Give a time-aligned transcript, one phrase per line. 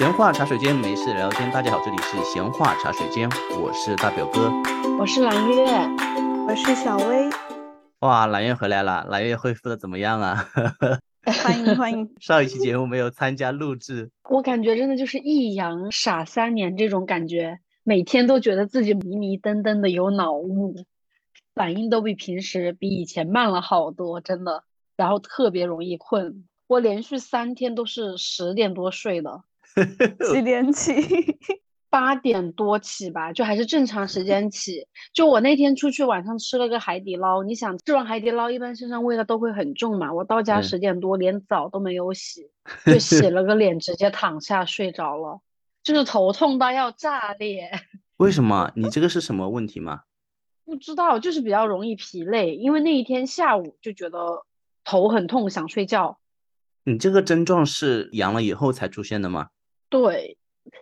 [0.00, 1.52] 闲话茶水间，没事聊天。
[1.52, 3.28] 大家好，这里是闲话茶水间，
[3.60, 4.50] 我是大表哥，
[4.98, 5.66] 我是蓝月，
[6.48, 7.28] 我是小薇。
[7.98, 10.48] 哇，蓝月回来了，蓝月恢复的怎么样啊？
[11.44, 12.10] 欢迎欢迎。
[12.18, 20.76] 上一期节目没有参加录制，我感觉真的就是一阳傻三年这种感觉，每天都觉得自己迷迷瞪瞪的有脑雾，
[21.54, 24.64] 反应都比平时比以前慢了好多，真的。
[24.96, 29.42] 然后特别容易困，我连续三天都是十点多睡的。
[30.32, 30.92] 几点起？
[31.90, 34.86] 八点多起吧，就还是正常时间起。
[35.12, 40.12] 就我那天出去晚上吃了个海底捞，你想吃完海底捞，一般身上味道都会很重嘛。
[40.12, 42.48] 我到家十点多，连澡都没有洗，
[42.86, 45.40] 就洗了个脸，直接躺下睡着了，
[45.82, 47.68] 就是头痛到要炸裂。
[48.18, 48.70] 为什么？
[48.76, 50.02] 你这个是什么问题吗？
[50.64, 54.44] 不知道，就是比较容易疲累，因为那一天下午就觉得
[54.84, 56.20] 头很痛，想睡觉。
[56.84, 59.48] 你这个症状是阳了以后才出现的吗？
[59.90, 60.38] 对，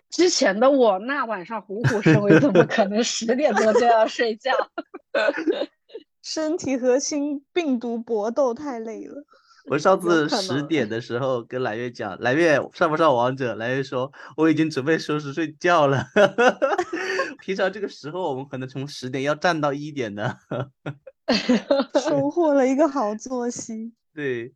[0.09, 4.51] 之前的我那晚上虎虎生威，怎么可能十点多就要睡觉？
[6.21, 9.25] 身体和心病毒搏斗太累了。
[9.69, 13.55] 我上次十点的时候跟蓝月讲，蓝月上不上王者？
[13.55, 16.05] 蓝月说我已经准备收拾睡觉了。
[17.41, 20.39] 平常这个时候我们可能从十点要站到一点的。
[22.03, 23.93] 收获了一个好作息。
[24.13, 24.53] 对，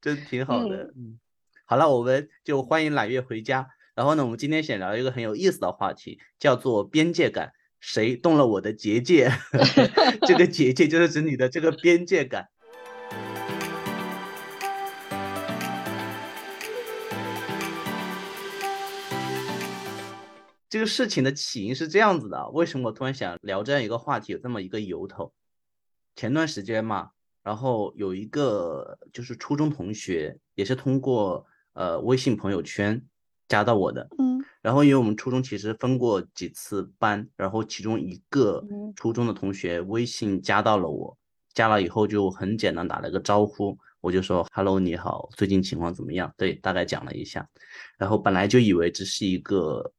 [0.00, 0.92] 真挺好的。
[0.96, 1.18] 嗯，
[1.64, 3.68] 好了，我们就欢迎揽月回家。
[4.00, 7.52] 然后呢，我们今天想聊一个很有意思的话题，叫做边界感。
[7.80, 9.30] 谁动了我的结界？
[10.26, 12.48] 这个结界就是指你的这个边界感。
[20.70, 24.32] 这个事情的起因是这样子的，为什么我突然想聊这样一个话题？
[24.32, 25.34] 有这么一个由头。
[26.16, 27.10] 前段时间嘛，
[27.42, 33.04] 然后有一个就是初中同学，也是通过呃微信朋友圈。
[33.50, 41.18] 加到我的，嗯，然后因为我们初中其实分过几次班，然后其中一个初中的同学微信加到了我，
[41.52, 46.32] 加了以后就很简单打了个招呼，我就说 hello 你好，最近情况怎么样？
[46.36, 47.44] 对，大概讲了一下，
[47.98, 49.92] 然后本来就以为这是一个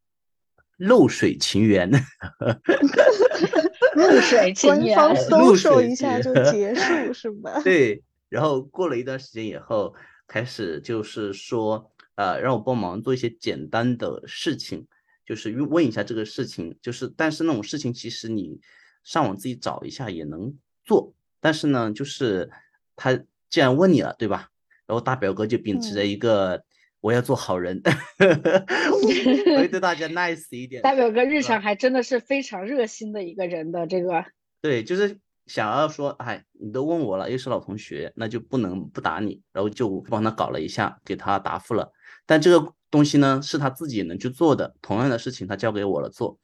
[0.78, 1.92] 露水情缘，
[3.96, 7.60] 露水情缘，官方搜索一下就结束是吧？
[7.66, 9.94] 对，然后过了一段时间以后，
[10.26, 11.91] 开始就是说。
[12.22, 14.86] 呃，让我帮忙做一些简单的事情，
[15.26, 18.62] 就是问一下这个事情，就是但是那种事情其实你
[19.04, 22.52] 上网自己找一下也能做，但是呢，就是
[22.96, 23.16] 他
[23.50, 24.50] 既然问你了，对吧？
[24.86, 26.64] 然后大表哥就秉持着一个
[27.00, 27.82] 我要做好人，
[28.22, 30.84] 我会对大家 nice 一点。
[30.84, 34.24] 大表哥日常还真的是非常热心的一个人的这个，
[34.62, 35.18] 对，就是
[35.48, 41.92] 想要说，哎，你都问我了，又是老同学，那就不能不打你，然后就帮他搞了一下，给他答复了。
[42.26, 44.76] 但这个东西呢，是他自己能去做的。
[44.82, 46.38] 同样的事情，他交给我了做，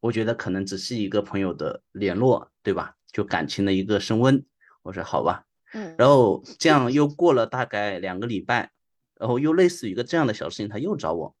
[0.00, 2.96] 我觉得可能只是一个朋友的联络，对吧？
[3.12, 4.44] 就感情的一个升温。
[4.82, 5.94] 我说好吧，嗯。
[5.98, 8.70] 然后这样又过了大概两个礼拜，
[9.18, 11.34] 然后又类似于一个这样的小事情，他又找我，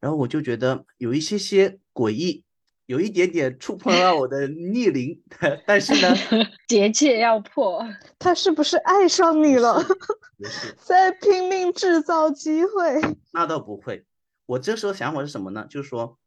[0.00, 2.44] 然后我就觉得有一些些诡异。
[2.86, 5.22] 有一点点触碰到我的逆鳞，
[5.64, 6.12] 但是呢，
[6.66, 7.86] 结界要破，
[8.18, 9.80] 他是不是爱上你了？
[10.84, 13.00] 在拼命制造机会。
[13.32, 14.04] 那倒不会，
[14.46, 15.66] 我这时候想法是什么呢？
[15.68, 16.18] 就是说，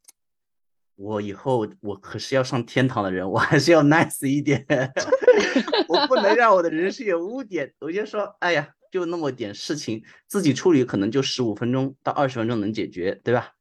[0.95, 4.65] 我以后我可是要上天堂的人，我还是要 nice 一点，
[5.89, 7.73] 我不能让我的人生有污点。
[7.79, 13.51] 我就说，哎呀，就那么点事情，自己处理可能就十五分钟到二十分钟能解决，对吧？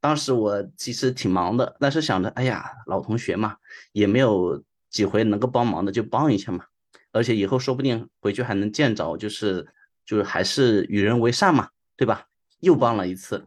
[0.00, 3.56] 当时我其实挺忙的，但是想着，哎呀，老同学嘛，
[3.92, 6.64] 也没有几回能够帮忙的，就帮一下嘛。
[7.12, 9.66] 而且以后说不定回去还能见着，就是
[10.04, 12.26] 就是还是与人为善嘛，对吧？
[12.60, 13.46] 又帮了一次，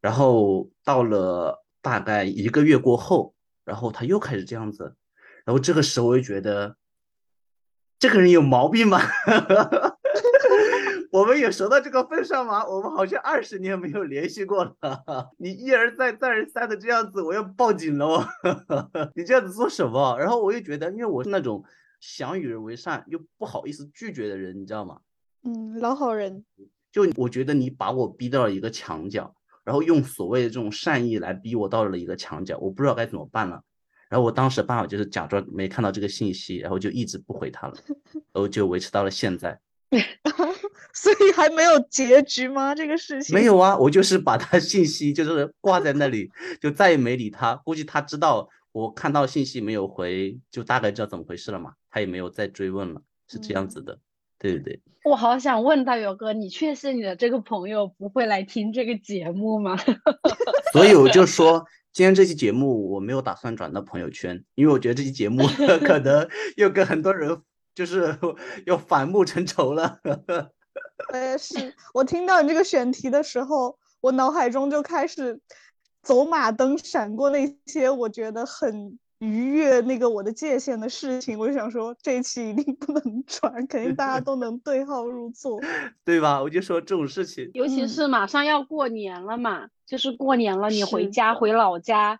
[0.00, 4.94] 然后到了大概一个月过后，然后他又开始这样子，
[5.44, 6.76] 然后这个时候我就觉得，
[7.98, 9.00] 这个人有毛病吗？
[11.10, 12.64] 我们有熟到这个份上吗？
[12.64, 14.76] 我们好像二十年没有联系过了。
[15.38, 18.24] 你一而再再而三的这样子，我要报警了哦。
[19.16, 20.16] 你这样子做什么？
[20.20, 21.64] 然后我又觉得，因为我是那种
[21.98, 25.00] 想与人为善又不好意思拒绝的人，你知道吗？
[25.44, 26.44] 嗯，老好人。
[26.92, 29.34] 就我觉得你把我逼到了一个墙角，
[29.64, 33.62] 然后用所谓的这种善意来逼我到了一个墙角，我不知道该怎么办了。
[34.08, 37.74] 然后我当时办法就是假装没看到这个信息，然后就一直不回他了，
[38.12, 39.60] 然后就维持到了现在。
[40.92, 42.74] 所以还没有结局吗？
[42.74, 46.28] 这个事情没有啊，我就是把他信息就是挂在那里，
[46.60, 47.54] 就再也没理他。
[47.64, 51.74] 估计他知道我看到信息没有回，就大概知道怎么回事了嘛。
[51.88, 53.96] 他也没有再追问了，是这样子的。
[54.40, 59.76] 对对对，我好想问大表哥，你确信你的这个朋友不会来听这个节目吗？
[60.72, 65.46] 所以我就说，今天这期节目我没有打算转到朋友圈，因为我觉得这期节目
[65.86, 66.26] 可能
[66.56, 67.38] 又跟很多人
[67.74, 68.16] 就是
[68.64, 70.00] 又反目成仇了。
[71.12, 75.38] 我也是，我听到你这个选题的时候，我脑海中就开始
[76.02, 78.98] 走马灯闪过那些我觉得很。
[79.20, 85.60] 逾越那个我的界限的事情，我就想说这一期一定不能传，肯定大家都能对号入座，
[86.04, 86.42] 对吧？
[86.42, 92.18] 我就说这种事情，尤其是马上要过年了嘛，就是过年了，你回家回老家，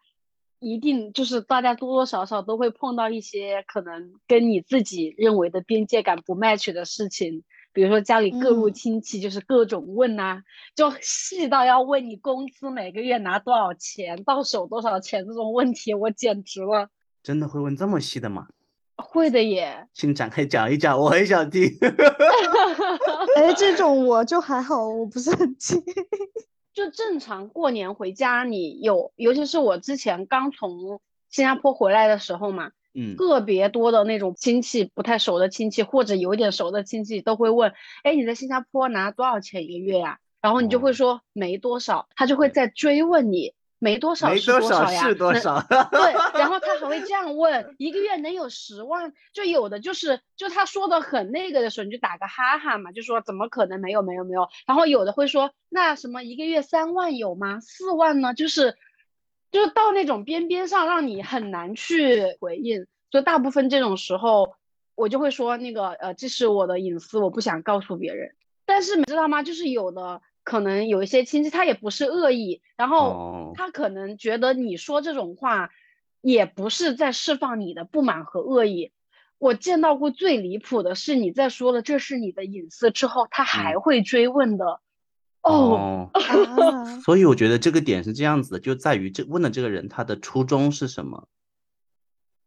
[0.59, 7.45] 一定就是大家多多少少都会碰到一些可能跟你自己认为的边界感不 match 的事情。
[7.73, 10.43] 比如说家里各路亲戚就是各种问呐，
[10.75, 16.89] 就细到要问你工资每个月拿多少钱，到手多少钱这种问题，我简直了。
[17.23, 18.49] 真的会问这么细的吗？
[18.97, 21.63] 会的耶，请展开讲一讲，我很想听。
[23.37, 25.83] 哎，这种我就还好，我不是很介意。
[26.73, 32.73] 就正常过年回家，你有，尤其是我之前刚从新加坡回来的时候嘛。
[32.93, 37.73] 嗯，个别多的那种亲戚，不太熟的亲戚，或者有点熟的亲戚，都会问：
[38.03, 40.19] 哎，你在新加坡拿多少钱一个月呀？
[40.41, 45.03] 然后你就会说没多少，他就会再追问你没多少是多少呀？
[45.05, 45.61] 是多少？
[45.93, 49.13] 对，然后他还会这样问：一个月能有十万？
[49.33, 54.49] 就有的就是，就他说的很那个的时候，你就打个哈哈嘛，就说怎么可能没有没有没有？
[54.67, 57.61] 然后有的会说：那什么一个月三万有吗？
[57.61, 58.35] 四万呢？
[58.35, 58.77] 就是。
[59.51, 62.87] 就是到那种边边上，让你很难去回应。
[63.11, 64.55] 就大部分这种时候，
[64.95, 68.35] 我就会说那个呃，这是我的隐私，我不想告诉别人。
[68.65, 69.43] 但是你知道吗？
[69.43, 75.71] 就是有的可能有一些亲戚，他也不是恶意，然后他可能觉得你说这种话，
[76.21, 78.93] 也不是在释放你的不满和恶意。
[79.39, 84.81] 我见到过最离谱的是，你在说了这是你的隐私之后，他还会追问的。
[85.43, 86.11] 哦，
[87.03, 91.29] 所以我觉得这个点是这样子的，就在于这问的这个人他的初衷是什么。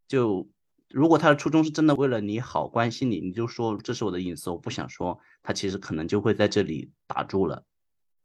[0.07, 0.47] 就
[0.89, 7.63] 如果他的初衷是真的为了你好，关心你，你就说这是我的隐私，我不想说，他其实可能就会在这里打住了。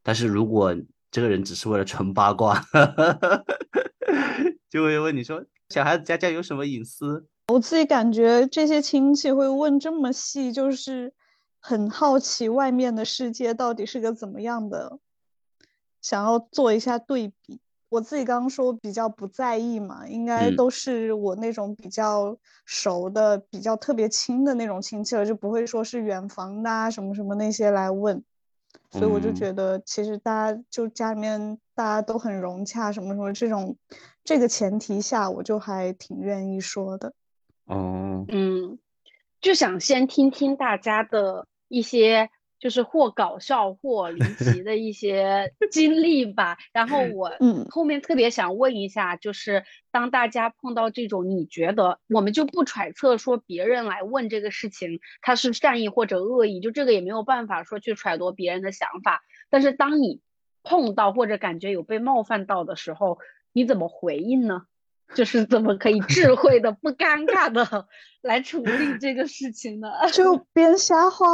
[0.03, 0.77] 但是如果
[1.09, 2.63] 这个人只是为了纯八卦，
[4.69, 7.25] 就会问你说小孩子家家有什么隐私？
[7.47, 11.11] 我自己感觉这些亲戚会问这么细，就是。
[11.59, 14.99] 很好奇外面的世界到底是个怎么样的，
[16.01, 17.59] 想要做一下对比。
[17.89, 28.23] 我自己刚刚说比较不在意嘛，应该都是我那种比较熟的、比较特别亲的那种亲戚了，就不会说是远房的啊什么什么那些来问。
[28.91, 33.75] 所以我就觉得，其实大家就家里面大家都很融洽，什么什么这种
[34.23, 37.13] 这个前提下，我就还挺愿意说的。
[37.65, 38.77] 哦，嗯。
[39.41, 46.57] 就想先听听大家的一些，就是或搞笑或离奇的一些 经历吧。
[46.73, 59.21] 然后我嗯后面特别想问一下，就是当大家碰到这种，你觉得我们就不揣测说别人来问这个事情他是善意或者恶意，就这个也没有办法说去揣度别人的想法。
[59.49, 60.21] 但是当你
[60.63, 63.19] 碰到或者感觉有被冒犯到的时候，
[63.53, 64.63] 你怎么回应呢？
[65.15, 67.87] 就是怎么可以智慧的、不尴尬的
[68.21, 69.87] 来处理这个事情呢？
[70.13, 71.25] 就编瞎话。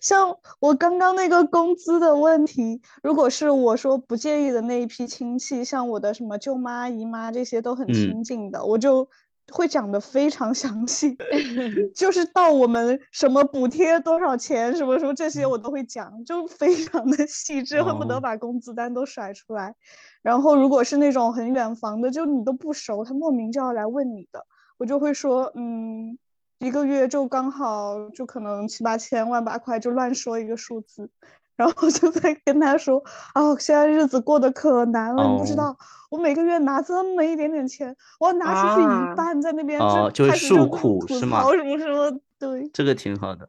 [0.00, 9.08] 像我刚刚那个工资的问题，如果是我说不介意的那一批亲戚，像我的什么舅妈、姨妈这些都很亲近的，我就。
[9.52, 11.16] 会讲的非常详细，
[11.94, 19.74] 就是到我们什么补贴多少钱，什么什么这些我都会讲，就非常的细致，恨不得把工资单都甩出来。
[20.22, 24.44] 然后如果是那种很远房的，就你都不熟，他莫名就要来问你的，
[24.76, 26.18] 我就会说，嗯，
[26.58, 31.10] 一个月就刚好就可能七八千万八块，就乱说一个数字。
[31.58, 33.02] 然后就在跟他说
[33.34, 35.76] 哦，现在日子过得可难了，你不知道，
[36.08, 39.80] 我每个月拿这么一点点钱，我要拿出去一半在那边
[40.14, 41.42] 就开始诉苦是吗？
[41.50, 43.48] 什么什么，对，这个挺好的。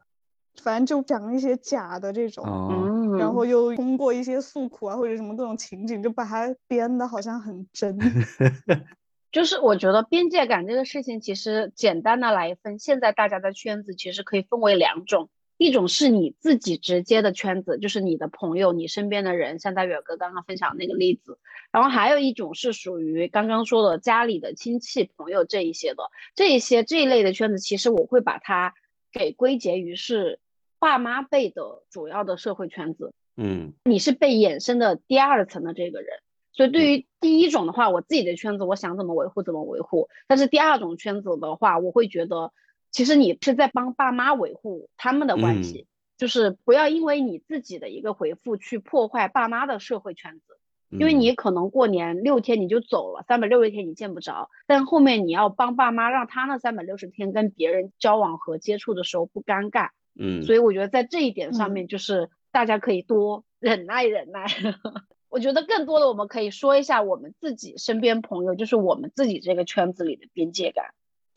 [0.60, 7.96] 反正就讲一些假的这种，然后又通过一些诉苦啊或者什么各种情景，就把它编的好像很真。
[9.30, 15.28] 就是我觉得边界感这个事情，其实简单的来分，现在大家的圈子其实可以分为两种。
[15.60, 21.38] 一种是你自己直接的圈子，就是你的朋友、你身边的人，像大表哥刚刚分享那个例子。
[21.70, 28.72] 然后还有一种是属于刚刚说的家里的亲戚朋友这一些的，这一些这一类的圈子，其实我会把它
[29.12, 30.40] 给归结于是
[30.78, 33.12] 爸妈辈的主要的社会圈子。
[33.36, 36.20] 嗯，你是被衍生的第二层的这个人，
[36.54, 40.08] 所以对于第一种的话，我自己的圈子，我想怎么维护怎么维护。
[40.26, 42.50] 但是第二种圈子的话，我会觉得。
[42.90, 50.58] 其实你是在帮爸妈维护他们的关系，就是不要因为你自己的一个回复去破坏爸妈的社会圈子，
[50.90, 59.90] 因为你可能过年六天你就走了，三百六十天你见不着，但后面你要帮爸妈让他那三百六十天跟别人交往和接触的时候不尴尬。
[60.18, 64.46] 嗯，所以我觉得在这一点上面，就是大家可以多忍耐忍耐。
[65.30, 70.86] 我觉得更多的我们可以说一下我们自己身边朋友，就是我们自己这个圈子里的边界感，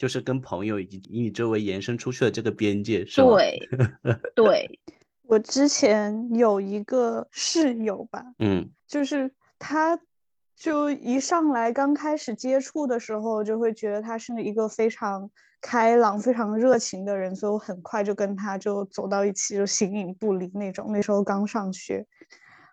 [0.04, 3.38] 就是跟朋友以及以你周围延伸出去的这个边界，是吗？
[3.38, 3.70] 对，
[4.36, 4.80] 对。
[5.24, 9.98] 我之前有一个室友吧，嗯，就是他，
[10.58, 15.32] 就一上来刚开始接触的时候，就会觉得他是一个非常
[15.62, 20.88] 开朗、非常热情的人，所以我很快就跟他就走到一起，就形影不离那种。
[20.92, 22.06] 那时候刚上学。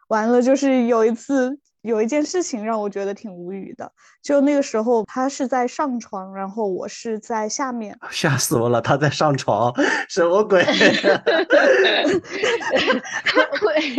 [0.08, 3.90] 完了，就是有一次有一件事情让我觉得挺无语的，
[4.22, 8.80] 就那个时候他是在上床，然后我是在下面， 吓死我了！
[8.82, 9.72] 他在上床，
[10.08, 10.62] 什么鬼？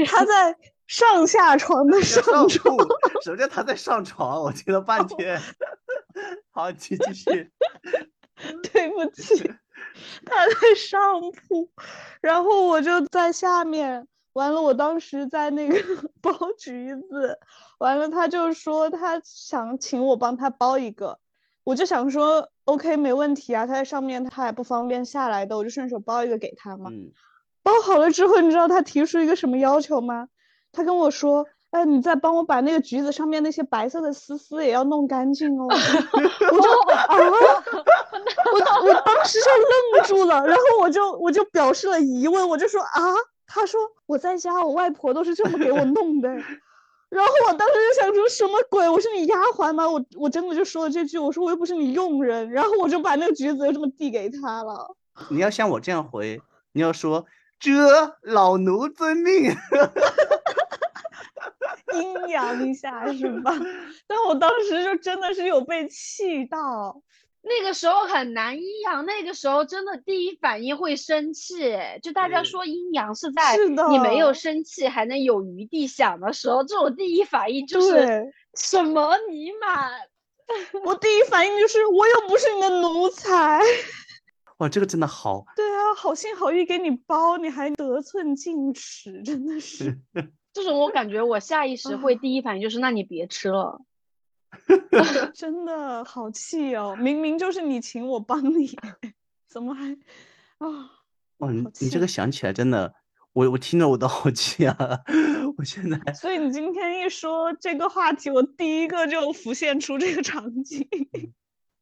[0.06, 0.56] 他在
[0.88, 2.78] 上下床的上床，
[3.24, 4.44] 什么叫他在上床？
[4.44, 5.40] 我听了半天。
[6.52, 7.50] 好，继继续。
[8.72, 9.52] 对不起，
[10.26, 11.70] 他在上铺，
[12.22, 14.08] 然后我就在下面。
[14.34, 15.76] 完了，我当时在那个
[16.22, 17.38] 包橘子，
[17.80, 21.20] 完了他就说他想请我帮他包一个，
[21.66, 26.90] 我就想说 OK 没问题啊，他在上面他还不方便下来的，我就顺手包一个给他嘛。
[27.64, 30.30] 包好了之后，你知道他提出一个什么要求吗？
[30.72, 35.68] 他跟我说，哎，你再帮我把那个橘子上面那些白色的丝丝也要弄干净哦。
[35.68, 37.18] 我就啊，
[38.54, 43.02] 我我当时就愣住了，然后我就我就表示了疑问，我就说啊。
[43.54, 46.30] 他说我在家，我外婆都是这么给我弄的。
[47.10, 48.88] 然后我当时就想说什么鬼？
[48.88, 49.86] 我是你丫鬟吗？
[49.90, 52.50] 我我真的就说了这句，我说我又不是你佣人。
[52.50, 54.96] 然后我就把那个橘子就这么递给他了。
[55.30, 56.42] 你要像我这样回，
[56.72, 57.26] 你要说
[57.60, 57.72] 这
[58.22, 59.54] 老奴遵命，
[61.94, 63.54] 阴阳一下是吧？
[64.08, 67.02] 但我当时就真的是有被气到。
[67.44, 71.72] 那个时候很难阴阳，那个时候真的第一反应会生气。
[72.04, 73.58] 就大家说阴阳是在
[73.90, 79.90] 你没有生气还能有余地想的时候，这种第一反应就是什么尼玛！
[80.86, 83.62] 我第一反应就是我又不是你的奴才。
[84.60, 85.44] 哇，这个真的好。
[85.56, 89.98] 对啊，好心好意给你包，你还得寸进尺，真的是。
[90.54, 93.82] 这种我感觉我下意识会第一反应就是，那你别吃了。
[95.34, 96.96] 真的好气哦！
[97.00, 98.78] 明明就是你请我帮你，
[99.48, 99.92] 怎么还
[100.60, 100.68] 啊？
[101.38, 102.94] 哇，你你这个想起来真的，
[103.34, 104.78] 我我听着我都好气啊！
[105.58, 110.88] 我现在，所以你今天一说这个话题，我第一个就浮现出这个场景。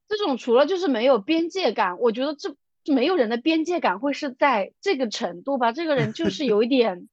[0.07, 2.55] 这种除了就是没有边界感，我觉得这
[2.91, 5.71] 没有人的边界感会是在这个程度吧？
[5.71, 7.07] 这个人就是有一点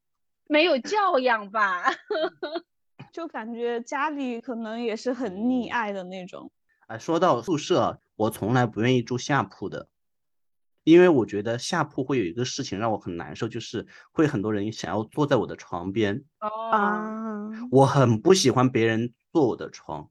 [0.46, 1.82] 没有教养吧？
[3.16, 6.52] 就感觉家里可能也是很溺爱的那种。
[6.86, 9.88] 哎，说到宿舍，我从来不愿意住下铺的，
[10.84, 16.24] 因为我觉得下铺会有一个事情让我很难受，就是会很多人想要坐在我的床边。
[16.40, 17.50] 哦。
[17.70, 20.10] 我很不喜欢别人坐我的床，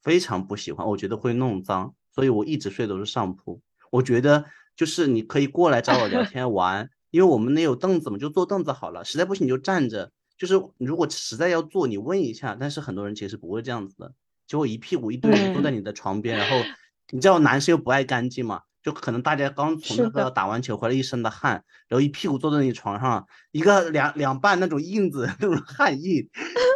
[0.00, 3.60] 非常不喜欢，我觉得会弄脏，所以我一直睡都是上铺。
[3.92, 9.04] 我觉得就是你可以过来找我聊 天玩，因为我们那有凳子嘛，就坐凳子好了。
[9.04, 10.10] 实在不行你就站着。
[10.42, 12.56] 就是如果实在要做，你问一下。
[12.58, 14.12] 但是很多人其实不会这样子的，
[14.48, 16.56] 结果一屁股一堆人坐在你的床边，然后
[17.12, 26.28] 你知道男生又不爱干净嘛，就可能大家刚从那个打完球回来一身的汗，然后一屁股坐在你床上，一个两两半那种印子，那种汗印，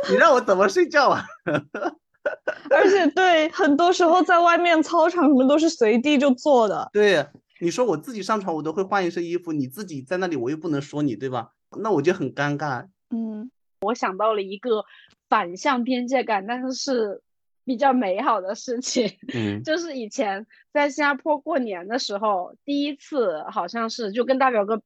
[0.09, 1.25] 你让我怎么睡觉啊？
[2.71, 6.89] 而且对，很多时候在外面操场什么都是随地就坐的。
[6.93, 7.27] 对，
[7.61, 11.51] 你说我自己上床我都会换一身衣服，你自己在那里我又不能说你，对吧？
[11.77, 12.87] 那我就很尴尬。
[13.11, 13.51] 嗯。
[13.81, 14.85] 我想到了一个
[15.29, 17.23] 反向边界感，但是是
[17.65, 19.19] 比较美好的事情。
[19.35, 24.83] 嗯，就是以前在新加坡过年的时候，第一次好像是就跟大表哥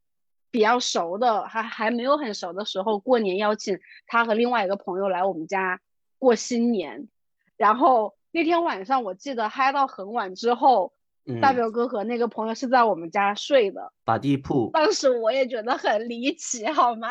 [0.50, 5.80] 比较熟的，还还没有很熟的时候，过年邀请他和另外一个朋友来我们家
[6.18, 7.08] 过新年。
[7.56, 10.92] 然后那天晚上我记得嗨到很晚之后。
[11.40, 14.70] 大表哥和那个朋友是在我们家睡的，打地铺。
[14.72, 17.08] 当时我也觉得很离奇，好吗？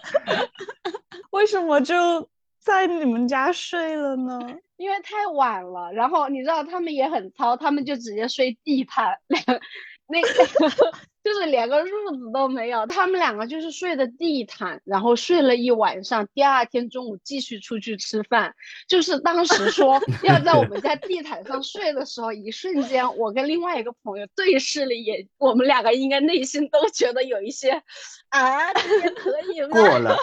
[1.30, 4.38] 为什么就在你们家睡了呢？
[4.76, 9.16] 因为太晚了，然后你知道他们也很糙，他们就直接睡地毯。
[10.08, 10.28] 那个
[11.24, 12.86] 就是连个褥子都没有。
[12.86, 18.54] 他们两个就是睡的地毯，然后睡了一晚上，第二天中午继续出去吃饭。
[18.88, 27.82] 就是当时说 要在我们家地毯上睡的时候，一瞬间我跟另外一个朋友对视了一眼，我们两个应该内心都觉得有一些
[28.30, 29.68] 啊，这也可以吗？
[29.78, 30.16] 过了。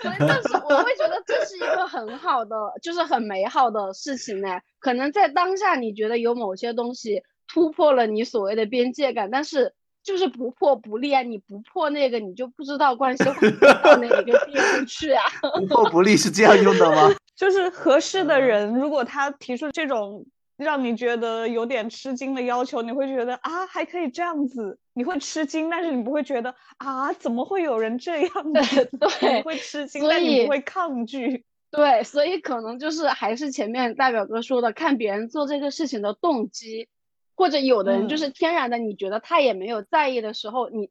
[0.00, 4.60] 所以，但是我会觉得这是一个很好的，就是很美好的事情呢。
[4.80, 13.50] 可能在当下你觉得有某些东西突破了你所谓的边界感，但是就是不破不立啊，你不破那个，你就不知道关系会
[13.82, 15.24] 到哪个地方去啊。
[15.60, 17.14] 不破不立是这样用的吗？
[17.36, 20.24] 就是合适的人，如果他提出这种。
[20.58, 28.30] 让你觉得有点吃惊的要求，你会觉得啊还可以这样子，你会吃惊，但是你不会觉得啊怎么会有人这样
[28.62, 28.88] 子？
[29.18, 31.44] 对， 你会吃惊，但你不会抗拒。
[31.72, 36.86] 对，所以可能就是还是前面大表哥说的，看别人做这个事情的动机，
[37.34, 40.90] 或者有的人就是天然的，你觉得他也没有在意的时候，你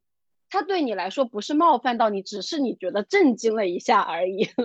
[0.50, 4.50] 他对你来说不是冒犯到你，只是你觉得震惊了一下而已。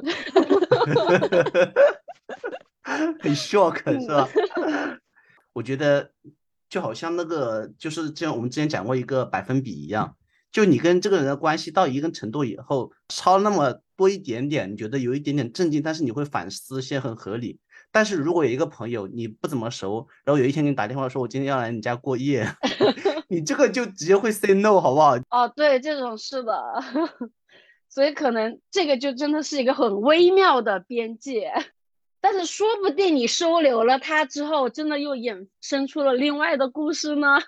[3.21, 4.29] 很 shock 是吧？
[5.53, 6.13] 我觉得
[6.69, 10.17] 就好像那个就是这样，我们之前讲过一个百分比一样，
[10.53, 17.59] 就你跟这个人的关系到一定程度以后，超那么多一点点，你觉得有一点点震惊，但是你会反思些很合理。
[17.97, 22.47] 但是如果有一个朋友你不怎么熟，然后有一天给你打电话说我今天要来你家过夜，
[23.27, 25.17] 你这个就直接会 say no 好不好？
[25.31, 26.63] 哦，对，这种是的，
[27.89, 31.51] 所以可能这个就真的是一个很微妙的边界。
[32.21, 37.39] 但是说不定你收留了他之后，真的又衍生出了另外的故事呢。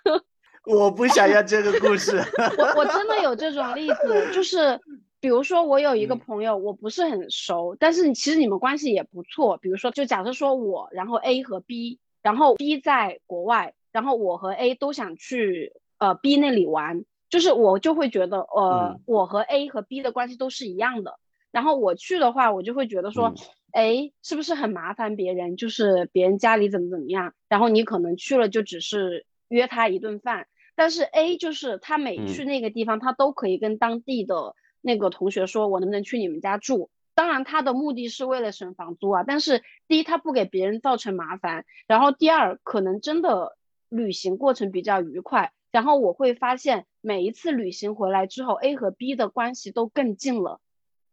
[0.65, 2.17] 我不想要这个故事。
[2.57, 4.81] 我我真的有这种例子，就是
[5.21, 9.57] 比如说我有一个朋友，我不是很熟，但是其实你们关系也不错。
[9.57, 21.19] 比如说，就假设说我，然后 A 和 B，然后 B 在国外，然后我和 A 都想去呃 B 那里玩，就是我就会觉得呃我和 A 和 B 的关系都是一样的。
[21.51, 23.35] 然后我去的话，我就会觉得说。
[23.71, 25.59] 哎，是不是很麻烦别人？
[25.59, 30.47] 就是别人家里怎么怎么样，然后你可能去了就只是约他一顿饭。
[30.75, 34.55] 但是 A 就是他每去那个地方，他都可以跟当地的
[34.89, 36.89] 那个同学说，我能不能去你们家住？
[37.15, 39.23] 当然他的目的是为了省房租啊。
[39.27, 43.59] 但是第一，他不给别人造成麻烦；然后第二，可能真的
[43.91, 45.53] 旅行过程比较愉快。
[45.71, 50.59] 然后我会发现，每一次旅行回来之后，A 和 B 的关系都更近了。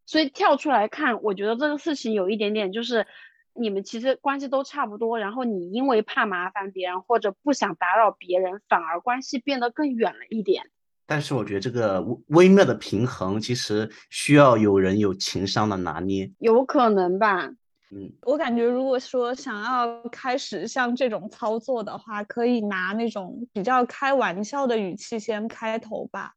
[0.06, 3.06] 所以跳出来看，我觉得这个事情有一点点，就是
[3.54, 10.70] 你们其实关系都差不多，然后你因为怕麻烦别人或者不想打扰别人，反而关系变得更远了一点。
[11.06, 16.32] 但是我觉得这个微妙的平衡，其实需要有人有情商的拿捏。
[16.40, 17.48] 有可能吧？
[17.92, 26.34] 嗯，我感觉如果说想要开始像这种操作的话，可以拿那种比较开玩笑的语气先开头吧。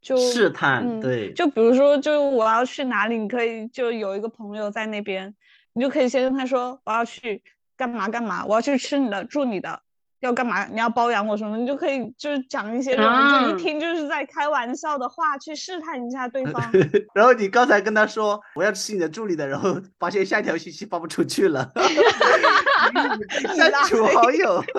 [0.00, 5.34] 就试探，对，就比如说，就我要去哪里，你可以就有一个朋友在那边，
[5.72, 7.42] 你就可以先跟他说我要去
[7.76, 9.82] 干嘛干嘛，我要去吃你的，住你的，
[10.20, 10.64] 要干嘛？
[10.66, 11.56] 你要包养我什么？
[11.56, 13.12] 你就可以就是讲一些这种，
[13.50, 16.62] 就一听就是在开玩笑的话，去试探一下对方。
[17.14, 21.70] 然后你刚才跟他说我要吃你的助理的，然后发现下一条信息发不出去了，
[23.56, 24.64] 删除好友。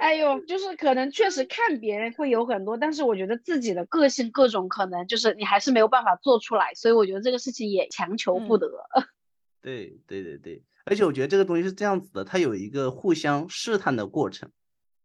[0.00, 8.68] 哎呦，就是可能确实看别人会有很多，但是我觉得自己的个性各种可能，就是你还是没有办法做出来，所以我觉得这个事情也强求不得。
[9.62, 14.50] 对对对对，而且我觉得这个东西是这样子的，它有一个互相试探的过程。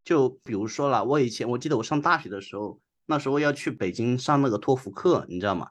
[0.03, 5.69] 就比如说了，我以前我记得我上大学的时候，那时候要去北京上那个托福课，你知道吗？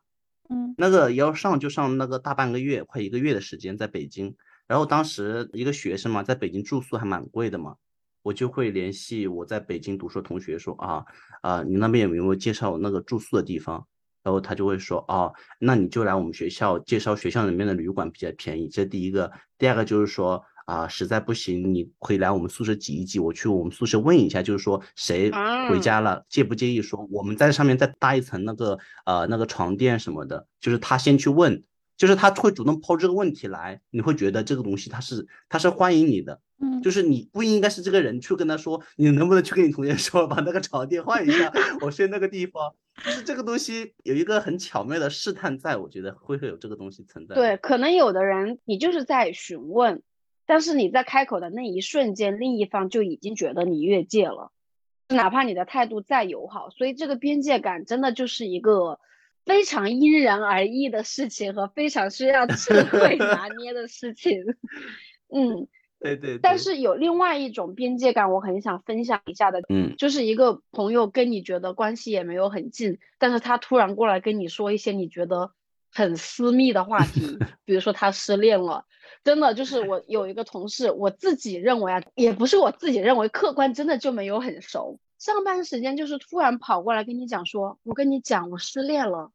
[0.48, 4.36] 嗯，那个要上就上那个大半个月，快一个月的时间在北京。
[4.66, 7.76] 然后当时一个学生嘛，在北京住宿还蛮贵的嘛，
[8.22, 11.04] 我就会联系我在北京读书的同学说啊
[11.42, 13.86] 啊，你那边有没有介绍那个住宿的地方？
[14.22, 18.68] 然后他就会说哦，那你就来我们学校介绍学校里面的旅馆比较便宜。
[18.68, 25.30] 这第一个，第二个就是说啊，实在不行你可以来我们宿舍挤一挤，我去我们宿舍问一下，就是说谁
[25.68, 31.62] 回家了，介不介意说我们在上面再搭一层那个呃那个床垫什么的，就是他先去问。
[31.96, 41.52] 就是他会主动抛这个问题来，你会觉得这个东西他是他是欢迎你的，嗯，就是你不应该是这个人去跟他说，你能不能去跟你同学说把那个床垫换一下，
[41.82, 42.72] 我睡那个地方，
[43.04, 47.34] 就是这个东西有一个很巧妙的试探，在我觉得会会有这个东西存在。
[47.34, 50.02] 对，可能有的人你就是在询问，
[50.46, 54.52] 但是你在开口的那一瞬间，另一方就已经觉得你越界了，
[55.08, 59.00] 哪怕你的态度再友好，所以这个边界感真的就是一个。
[59.46, 64.44] 非常因人而异的事情和非常需要 智慧拿捏的事情，
[65.34, 65.66] 嗯，
[66.00, 66.38] 对对。
[66.38, 75.52] 但是有另外一种边界感，我很想分享一下的，嗯，就是一个朋友跟你觉得关系也没有很近，但是他突然过来跟你说一些你觉得
[75.92, 78.86] 很私密的话题， 比如说他失恋了，
[79.22, 84.98] 真的就是我有一个同事，我自己认为啊，也不是我自己认为，客观真的就没有很熟。
[85.18, 89.32] 上班时间就是突然跑过来跟你讲说，我跟你讲我失恋了，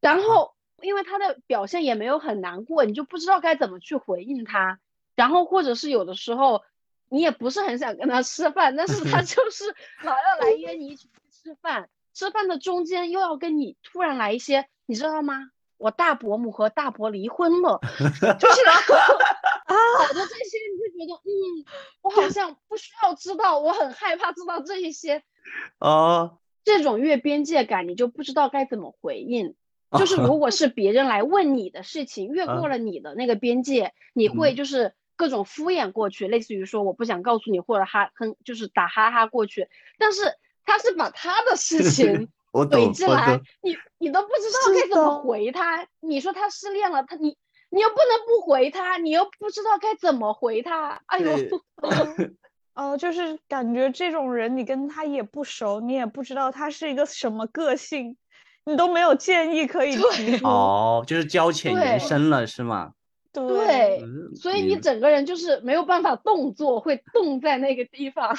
[0.00, 4.78] 然后因为他的表现也没有很难过，你就不知道该怎么去回应他，
[5.16, 6.62] 然后或者是有的时候
[7.08, 9.64] 你也不是很想跟他吃饭，但是他 就是
[10.04, 15.50] 老要来约你一起去吃饭，吃饭的中间又要跟你突然来一些，你知道吗？
[15.78, 21.64] 我大伯母和大伯离婚了， 就是啊，好的这些你就觉得，嗯，
[22.00, 25.22] 我好像不需要知道，我很害怕知道这一些，
[25.78, 29.54] 哦，这种越边界感，你就不知道该怎么回应。
[29.96, 39.68] 就是如果是别人来问你的事情，越过了你的那个边界，你会就是各种敷衍过去，类似于说我不想告诉你，或者哈哼，就是打哈哈过去。
[39.98, 40.22] 但是
[40.64, 42.28] 他是把他的事情。
[42.56, 45.86] 怼进来，你你都不知道该怎么回他。
[46.00, 47.36] 你说他失恋了，他你
[47.68, 51.02] 你又不能不回他，你又不知道该怎么回他。
[51.04, 51.30] 哎呦
[52.72, 58.16] 哦，就是感觉这种人，你跟他也不熟，你也不知道他是一个什么个性，
[58.64, 60.46] 你都没有建议可以提出。
[60.46, 62.92] 哦，就是交浅言深了，是吗？
[63.36, 64.02] 对，
[64.34, 68.34] 所以你整个人就是没有办法动作，会冻在那个地方。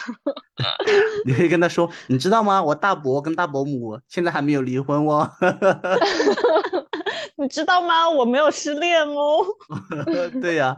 [1.25, 2.63] 你可以跟他说，你知道吗？
[2.63, 5.29] 我大伯跟大伯母现在还没有离婚哦。
[7.37, 8.09] 你知道吗？
[8.09, 9.45] 我没有失恋哦。
[10.41, 10.75] 对呀，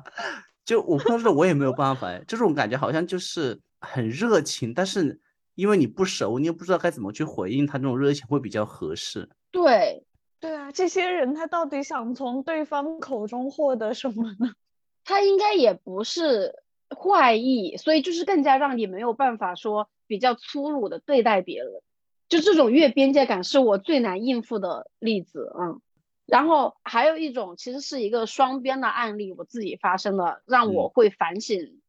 [0.65, 5.19] 就我碰到这我也没有办法哎，这种感觉好像就是很热情，但是
[5.55, 9.29] 因为你不熟，你又不知道该怎么去回应他，这种热情会比较合适。
[9.51, 10.03] 对。
[10.39, 14.53] 对啊，这些人他到底想从对方口中获得什么呢？
[15.03, 16.63] 他应该也不是
[16.95, 21.81] 坏意，所以就是更加让你没有办法说比较粗鲁的对待别人。
[22.29, 25.81] 就这种越边界感是我最难应付的例子，嗯。
[26.25, 31.81] 然后还有一种其实是一个双边的案例，我自己发生的，让我会反省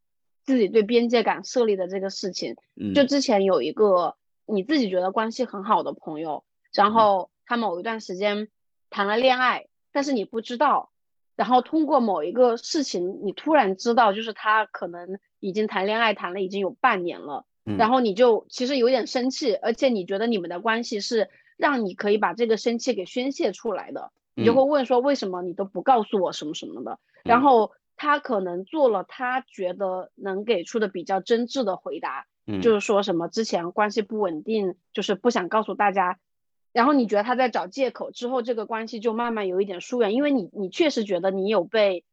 [0.44, 2.56] 自己对边界感设立的这个事情。
[2.94, 7.29] 就之前有一个你自己觉得关系很好的朋友，然后。
[7.50, 8.46] 他某一段时间
[8.90, 10.92] 谈了恋爱，但是你不知道，
[11.34, 17.44] 然后通过某一个事情，你突然知道，就是他可能已经谈恋爱谈了已经有半年了，
[17.76, 32.26] 然后你就其实有点生气，而且你觉得你们的关系是让你可以把这个生气给宣泄出来的，你就会问说为什么你都不告诉我什么什么的，然后他可能做了他觉得能给出的比较真挚的回答，
[32.62, 36.16] 就是说什么之前关系不稳定，就是不想告诉大家。
[36.72, 42.04] 然后你觉得他在找借口，之后这个关系就慢慢有一点疏远，因为你你确实觉得你有被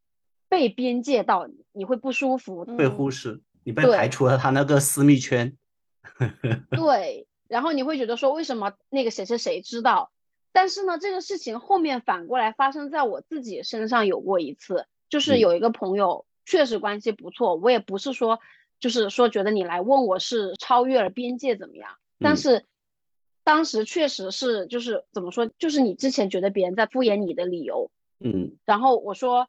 [0.49, 5.55] 被边界到，你会不舒服，被忽视，你被排除了他那个私密圈。
[6.71, 10.09] 对，然后你会觉得说为什么那个谁谁谁知道？
[10.51, 18.39] 但是呢，这个事情后面反过来发生在我自己身上有过一次，就是有一个朋友确实关系不错，我也不是说
[18.79, 22.65] 就是说觉得你来问我是超越了边界怎么样，但是。
[23.47, 29.47] 当时确实是，就是怎么说，就是你之前觉得别人在敷衍你的理由，嗯，然后我说，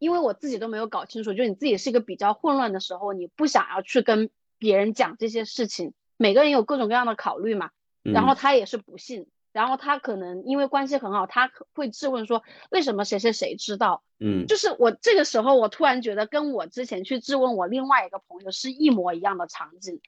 [0.00, 7.70] 因为我自己都没有搞清楚，就你自己是一个比较混乱的时候，你不想要去跟别人讲这些事情，每个人有各种各样的考虑嘛，
[8.02, 14.02] 然后他也是不信，然后他可能因为关系很好，他会质问说，为什么谁谁谁知道？
[14.18, 20.00] 嗯，就是我这个时候，我突然觉得跟我之前去质问我另外一个朋友是一模一样的场景，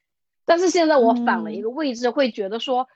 [0.44, 2.88] 但是现在我反了一个位置，会觉得说。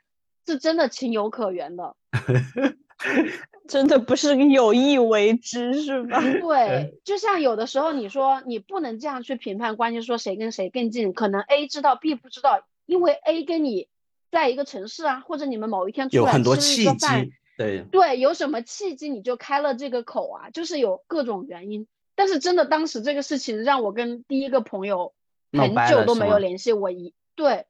[0.47, 1.95] 是真的情有可原的，
[3.69, 6.21] 真的不是有意为之，是吧？
[6.41, 13.89] 对，就像有的时候你说你不能这样去评判关系，说谁跟谁更近，可能 A 知道 B 不知道，因为 A 跟你
[14.31, 20.51] 在一个城市啊，或者你们某一天出来吃一个饭，对对，有什么契机你就开了这个口啊？
[20.51, 21.87] 就是有各种原因。
[22.15, 25.15] 但是真的当时这个事情让我跟第一个朋友
[25.53, 27.67] 很久都没有联系，我一对。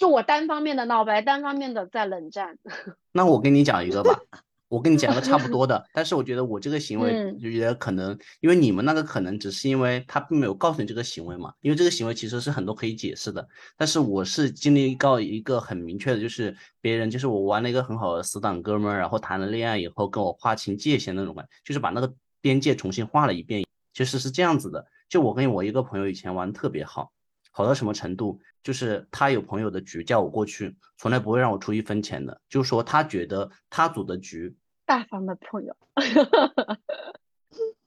[0.00, 2.56] 就我单方面的闹掰，单方面的在冷战。
[3.12, 4.18] 那我跟你讲一个吧，
[4.66, 5.84] 我跟你讲个差不多的。
[5.92, 13.46] 但是我觉得我这个行为就觉得可能，因为你们那个可能只是因为他并没有告诉你这个行为嘛，因为这个行为其实是很多可以解释的。
[13.76, 22.10] 但是我是经历到一个很明确的，就是别人就是我玩了一个很好的死党哥们儿，然后谈了恋爱以后跟我划清界限那种感，就是把那个
[22.40, 23.62] 边界重新画了一遍。
[23.92, 27.12] 其实是这样子的，就我跟我一个朋友以前玩特别好。
[27.50, 28.40] 好到什么程度？
[28.62, 32.40] 就是他有朋友的局叫我过去，从来不会让我出一分钱的。
[32.48, 35.74] 就是说他觉得他组的局，大方的朋友。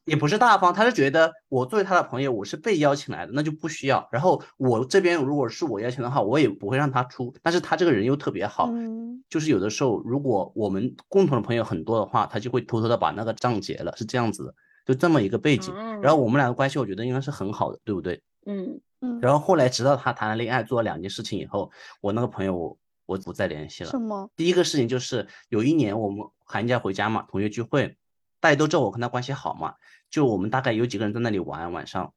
[0.06, 4.06] 也不是大方，他是觉得我作为他的朋友，我是被邀请来的，那就不需要。
[4.12, 7.34] 然后我这边如果是我邀请的话，我也不会让他出。
[7.41, 14.54] 但是他这个人又特别好，嗯就是有的时候如果我们共同的朋友很多的话，他就会偷偷的把那个账结了，是这样子的，
[14.86, 15.73] 就这么一个背景。
[16.02, 18.21] 然后我们俩的关系，我觉得应该是很好的，对不对？
[18.45, 23.89] 嗯嗯，然后后来直到他谈了恋爱，做了两件事情以后，我那个朋友我我不再联系了。
[23.89, 24.29] 什么？
[24.35, 27.97] 第一个事情就是有一年我们寒假回家嘛，同学聚会，
[28.39, 29.75] 大家都知道我跟他关系好嘛，
[30.09, 32.13] 就我们大概有几个人在那里玩，晚上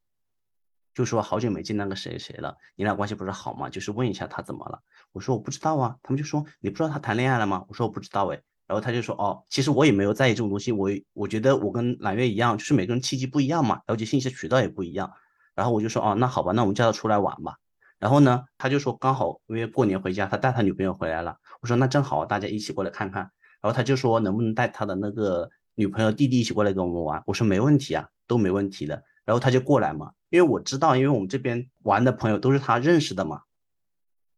[0.95, 3.69] 就说好久没见那个谁谁了，你俩关系不是好吗？
[3.69, 4.81] 就是问一下他怎么了。
[5.13, 7.65] 我说我不知道啊，他们就说你不知道他谈恋爱了吗？
[7.69, 8.41] 我说我不知道哎。
[8.67, 15.13] 然后他就说哦，其实我也没有在意这种东西，我我觉得我跟揽月一样，就是每个人契机不一样嘛，了解信息渠道也不一样。
[15.57, 17.57] 然后我就说哦，那好吧，那我们叫他出来玩吧。
[17.99, 21.39] 然后呢，他就说刚好因为过年回家，他带他女朋友回来了。
[21.61, 23.23] 我说那正好，大家一起过来看看。
[23.61, 27.21] 然后他就说能不能带他的那个女朋友弟弟一起过来跟我们玩？
[27.27, 29.03] 我说没问题啊，都没问题的。
[29.25, 33.41] 然后他就过来嘛，因为我知道，因为我们这边玩的朋友都是他认识的嘛。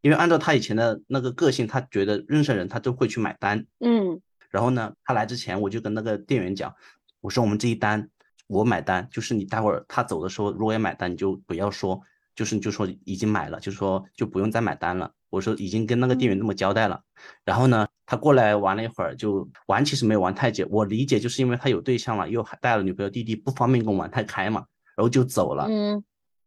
[0.00, 3.66] 因为按照他以前的那个个性，他觉得认识人他都会去买单。
[3.80, 6.72] 嗯然后呢，他来之前我就跟那个店员讲，
[7.20, 8.08] 我说我们这一单
[8.48, 12.00] 我买单，就是你待会儿他走的时候如果要买单，你就不要说，
[12.34, 15.12] 就是你就说已经买了，就是说就不用再买单了。
[15.30, 17.00] 我说已经跟那个店员这么交代了。
[17.44, 24.64] 然后呢，他过来玩了一会儿，就玩其实没有玩太久，我理解就是因为他有对象了，又还带了女朋友弟弟，不方便跟我玩太开嘛，
[24.96, 25.66] 然后就走了。
[25.68, 26.02] 嗯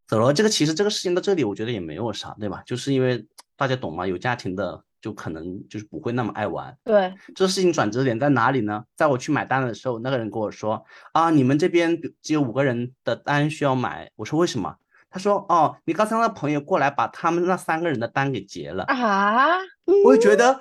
[0.08, 2.62] 走了，这个其实这个事情到这里，我觉得也没有啥，对吧？
[2.66, 3.24] 就是因为
[3.56, 6.74] 大家懂嘛，有家庭的就可能就是不会那么爱玩。
[6.84, 8.84] 对，这事情转折点在哪里呢？
[8.96, 14.10] 在我去买单的时候，那个人跟我说啊，你们这边只有五个人的单需要买。
[14.16, 14.76] 我说为什么？
[15.10, 18.84] 他说哦，你刚才那朋友过来把他们那三个人的单给结了。
[18.84, 19.58] 啊，
[20.06, 20.58] 我就觉得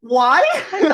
[0.00, 0.40] ，why？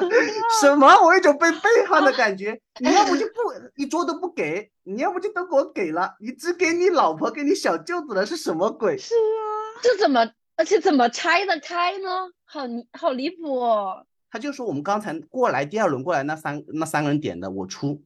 [0.61, 0.87] 什么？
[1.02, 2.61] 我有一种被背叛的感觉。
[2.80, 3.32] 你要不就不
[3.76, 8.98] 一桌都不给，你要不就都给我给了，你只给你老婆给你小舅子了，是什么鬼？
[8.98, 12.28] 是啊，这怎么，而且怎么拆得开呢？
[12.48, 14.04] 好好离谱哦。
[14.30, 18.02] 他就说我们刚才过来第二轮过来那三那三个人点的我出，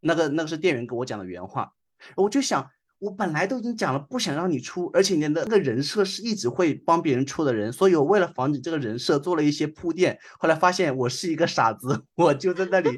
[0.00, 1.72] 那个那个是店员给我讲的原话，
[2.16, 12.88] 我就想我本来都已经讲了不想让你出，而且你的那个人设是一直会帮别人出的人，所以我为了防止这个人设做了一些铺垫，后来发现我是一个傻子， 我就在那里，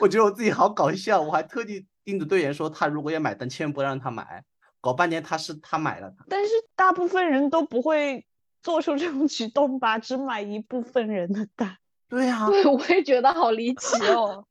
[0.00, 4.42] 我觉得我自己好搞笑，我还特地叮嘱队员说他如果要买单，千万不要让他买，
[4.80, 8.24] 搞半天他是他买了，但是大部分人都不会
[8.64, 10.00] 做出这种举动吧？
[10.00, 11.76] 只买一部分人的单。
[12.08, 14.44] 对呀、对，我也觉得好离 奇哦。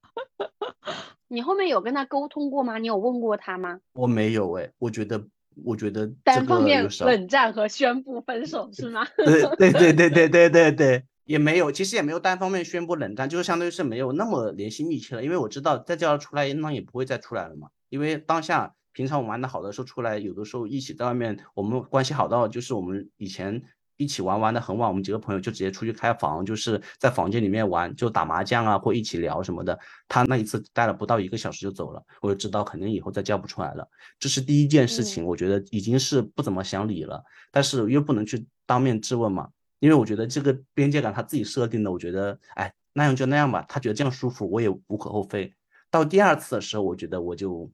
[1.28, 2.78] 你后面有跟他沟通过吗？
[2.78, 3.80] 你有问过他吗？
[3.94, 5.26] 我没有哎，我觉得
[5.64, 6.88] 我觉得单方面。
[7.00, 9.06] 冷战和宣布分手是吗？
[9.18, 17.70] 对对对对对对对对，也没有，其实也没有单方面宣布冷战，就是相当于是没有那么联系密切了，因为我知道再叫他出来，那也不会再出来了嘛。
[17.90, 23.64] 因为当下平常我们玩的好的时候出来，有的时候一起在外面，我们关系好到就是我们以前
[23.98, 29.78] 一起玩玩的很晚，我们几个朋友就直接出去开房，就是在房间里面玩，就打麻将啊或一起聊什么的。
[30.08, 33.88] 他那一次待了不到一个小时就走了，我就知道肯定以后再叫不出来了。
[34.20, 39.50] 这是第一件事情，我觉得已经是不怎么想理了，但是又不能去当面质问嘛。
[39.80, 45.54] 因为我觉得这个边界感他自己设定的，我觉得哎那样就那样吧，他觉得这样舒服，我也无可厚非。
[45.92, 47.70] 到第二次的时候，我觉得我就，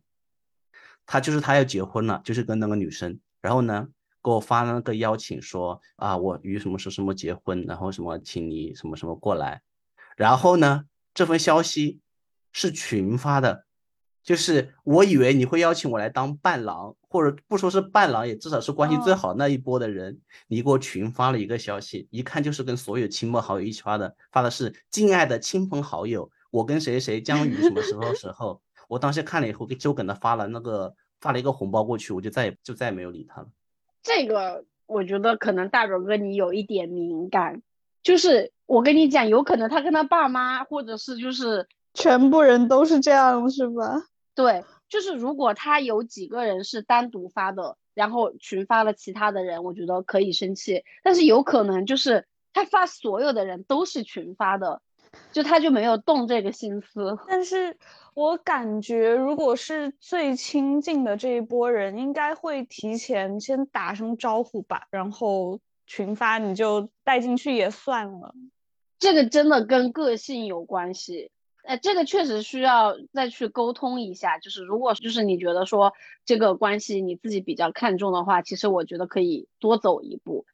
[1.06, 3.88] 他就是他要结婚了，就是跟那个女生，然后呢
[4.24, 9.62] 给我发那个邀请说啊我与什么时候什么结婚，然后什么请你什么什么过来，
[10.16, 12.00] 然后呢这份消息
[12.52, 13.66] 是群发的，
[14.24, 20.20] 就是我以为你会邀请我来当伴郎，或者不说是伴郎，也至少是关系最哦好那一波的人。
[20.48, 28.62] 你给我群发了一个消息，一看就是跟所有亲朋好友一起发的，发的是“敬爱的亲朋好友，我跟谁谁将于什么时候时候”。
[28.88, 33.48] 我当时看了以后，就给他发了那个发了一个红包过去，我就再也就再也没有理他了。
[34.02, 37.62] 这个我觉得可能大表哥你有一点敏感，
[38.02, 44.04] 就是我跟你讲，有可能他跟他爸妈或者是就是全部人都是这样是吧？
[44.36, 50.86] 对，就是如果他有几个人是单独发的，然后群发了其他的人，我觉得可以生气。
[51.04, 54.82] 但是有可能就是他发所有的人都是群发的，
[55.32, 57.18] 就他就没有动这个心思。
[57.28, 57.78] 但是
[58.14, 68.34] 我感觉，如果是最亲近的这一波人，应该会提前先打声招呼吧，然后群发你就带进去也算了。
[69.00, 71.32] 这个真的跟个性有关系。
[71.64, 74.40] 呃，这个确实需要再去沟通一下。
[74.40, 75.94] 就是如果就是你觉得说
[76.26, 80.46] 这个关系你自己比较看重的话，其实我觉得可以多走一步。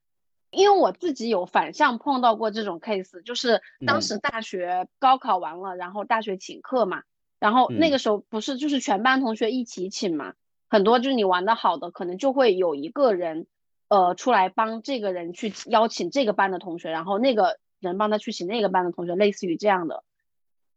[0.55, 7.03] 因为我自己有反向碰到过这种 case，就是当嗯时大学高考完了，然后大学请客嘛，
[7.39, 10.33] 然后那嗯个时候不是就是全班同学一起请嘛，
[10.69, 13.45] 很多就是你玩的好的，可能就会有一个人，
[13.89, 20.04] 呃，出来帮这个人去邀请这个班的同学，然后那个人帮他去请那个班的同学，类似于这样的。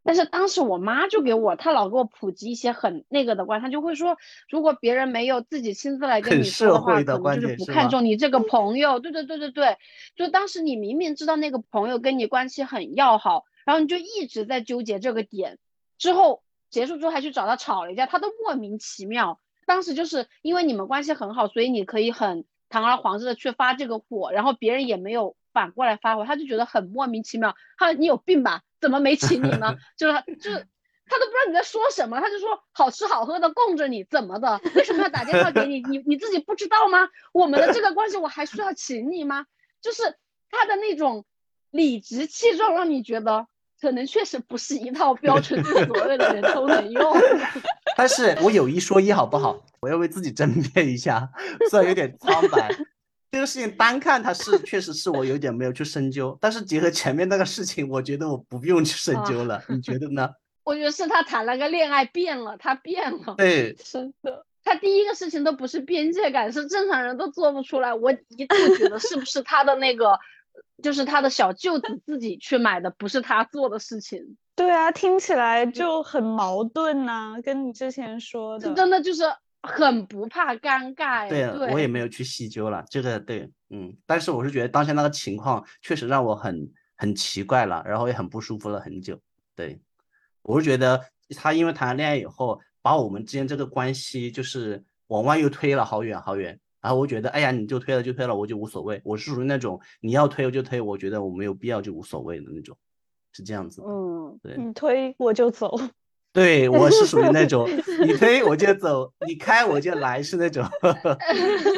[0.08, 4.16] 但是当时我妈就给我，她老给我普及一些很那个的观，她就会说，
[4.48, 9.00] 如果别人没有自己亲自来跟你说的话，的可能就是不看重你这个朋友。
[9.00, 9.76] 对对对对对，
[10.16, 15.58] 就当时你明明知道那个朋友跟你关系很要好，然后你就一直在纠结这个点，
[15.98, 19.38] 之后结束之后还去找他吵了一架，他都莫名其妙。
[19.66, 27.56] 当时就是因为你们关系很好，所以你可以很堂而皇之的去发这个火，然后别人也没有反过来发火，他就觉得很莫名其妙。
[27.76, 28.62] 他说你有病吧？
[28.80, 29.74] 怎么没请你呢？
[29.98, 30.68] 就是他就是
[31.10, 34.60] 他都不知道你在说什么，他就说好吃好喝的供着你，怎么的？
[34.76, 35.80] 为什么要打电话给你？
[35.80, 37.08] 你你自己不知道吗？
[37.32, 39.46] 我们的这个关系我还需要请你吗？
[39.82, 40.02] 就是
[40.48, 41.24] 他的那种
[41.72, 43.48] 理直气壮，让你觉得
[43.80, 47.16] 可能确实不是一套标准，是所有的人都能用。
[47.96, 49.64] 但是我有一说一，好不好？
[49.80, 51.30] 我要为自己争辩一下，
[51.68, 52.70] 虽然有点苍白。
[53.30, 59.62] 这个事情单看它是确实是我有点没有去深究，但是结合前面那个事情，我觉得我不用去深究了。
[59.68, 60.30] 你觉得呢？
[60.64, 63.34] 我觉得是他谈了个恋爱变了，他变了。
[63.38, 67.94] 对，真的，他第一个事情都不是边界感，是正常人都做不出来。
[67.94, 70.18] 我一度觉得是不是他的那个，
[70.82, 74.36] 就是他的小舅子自己去买的，不是他做的事情。
[74.56, 78.74] 对啊，听起来就很矛盾呐、跟你之前说这的。
[78.74, 79.22] 真的就是
[79.62, 82.84] 很不怕尴尬对，我也没有去细究了。
[82.88, 89.20] 这个对，嗯，但是我是觉得当下那个情况确实让我很很奇怪了，然后也很不舒服了很久。
[89.54, 89.80] 对，
[90.42, 91.00] 我是觉得
[91.36, 96.58] 他因为谈了恋爱以后，把我们之间这个关系就是往外又推了好远好远。
[96.80, 99.00] 然后我觉得，哎呀，你就推了就推了，我就无所谓。
[99.04, 102.76] 我是属于那种你要推我就推，我觉得我没有必要就无所谓的那种，
[103.32, 103.82] 是这样子。
[103.84, 105.76] 嗯，对，你推我就走，
[106.38, 107.68] 对，我是属于那种
[108.06, 110.64] 你推我就走，你开我就来，是那种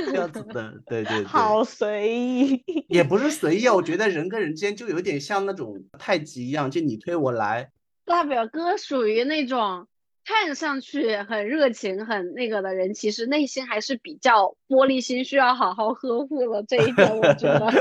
[0.07, 0.75] 这样子的。
[0.87, 1.25] 对对对。
[1.25, 2.63] 好随意。
[2.89, 7.71] 也不是 随意啊，我觉得人跟人之间就有点像那种太极一样，就你推我来。
[8.05, 9.87] 大表哥属于那种
[10.27, 16.63] 看上去很热情、很那个的人，其实内心还是比较玻璃心，需要好好呵护了。
[16.69, 17.73] 这一点我觉得。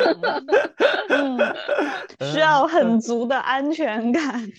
[1.10, 1.38] 嗯，
[2.32, 4.50] 需要很足的安全感。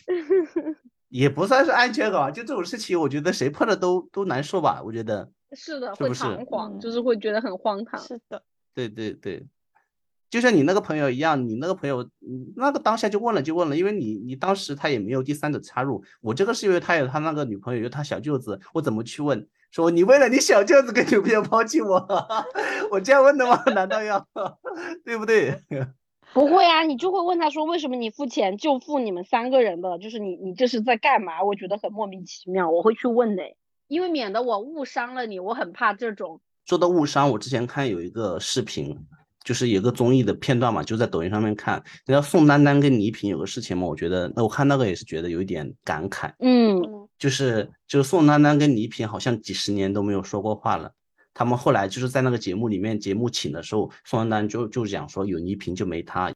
[1.11, 4.81] 也不算是安全感吧，就这种事情，我觉得谁碰了都都难受吧。
[4.83, 8.01] 我觉得，是的，会是不是彷徨，嗯就是会觉得很荒唐。
[8.01, 8.43] 是的，
[8.75, 9.45] 对对对，
[10.31, 19.47] 就像你那个朋友一样，你那个朋友，嗯那个当下就问了就问了，因为你你当时他也没有第三者插入，我这个是因为他有他那个女朋友，有他小舅子，我怎么去问？
[19.73, 22.05] 说你为了你小舅子跟女朋友抛弃我，
[22.91, 23.63] 我这样问的吗？
[23.75, 24.27] 难道要
[25.05, 25.63] 对不对？
[26.33, 29.99] 不会啊，你就会问他说，为什么你付钱就付你们三个人的？
[29.99, 31.43] 就是你你这是在干嘛？
[31.43, 33.43] 我觉得很莫名其妙，我会去问的，
[33.89, 36.41] 因为免得我误伤了你，我很怕这种。
[36.67, 38.97] 说到误伤，我之前看有一个视频，
[39.43, 50.93] 就是有个综艺的片段嘛，就在抖音上面看，你知道宋丹丹跟倪萍有个事情嘛，我觉得，那我看那个也是觉得有一点感慨，嗯，就是就是宋丹丹跟倪萍好像几十年都没有说过话了。
[51.41, 56.31] 他们后来就是在那个节目里面，节目请的时候，宋丹丹就就讲说有倪萍就没她，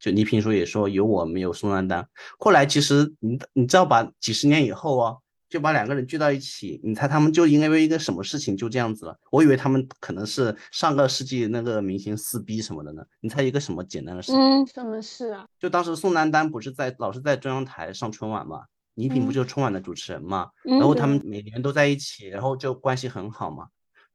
[0.00, 2.04] 就倪萍说也说有我没有宋丹丹。
[2.36, 5.16] 后来其实你你知道吧，几十年以后哦，
[5.48, 9.16] 就把两个人聚到一起，你猜他们就因为一个什么事情就这样子了？
[9.30, 14.40] 我以为他们可能是上个世纪那个明星撕逼什么的呢，你猜一个什么简单的事情？
[14.40, 15.46] 嗯，什么事啊？
[15.60, 23.68] 就当时宋丹丹不是在老是在中央台上春晚嘛，倪萍不嗯就是春晚的主持人嘛，嗯然后他们每年都在一起，然后就关系很好嘛。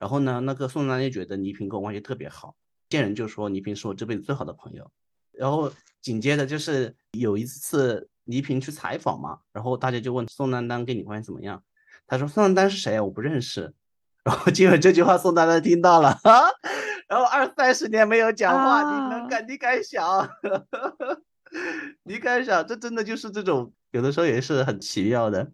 [0.06, 2.56] 然后呢，那个宋丹丹就觉得倪萍跟我关系特别好，
[2.90, 4.92] 见人就说倪萍是我这辈子最好的朋友。
[5.32, 11.64] 然后紧接着就是有一次倪萍去采访嘛，然后大家就问宋丹丹跟你关系怎么样，
[12.06, 13.04] 她说宋丹丹是谁啊？
[13.04, 13.74] 我不认识。
[14.24, 16.42] 然后结果这句话宋丹丹听到了，啊
[17.10, 20.30] 然后二三十年没有讲话，你能啊敢你敢想？
[22.06, 22.64] 你敢想？
[22.68, 25.52] 这真的就是这种，有的时候也是很奇妙的。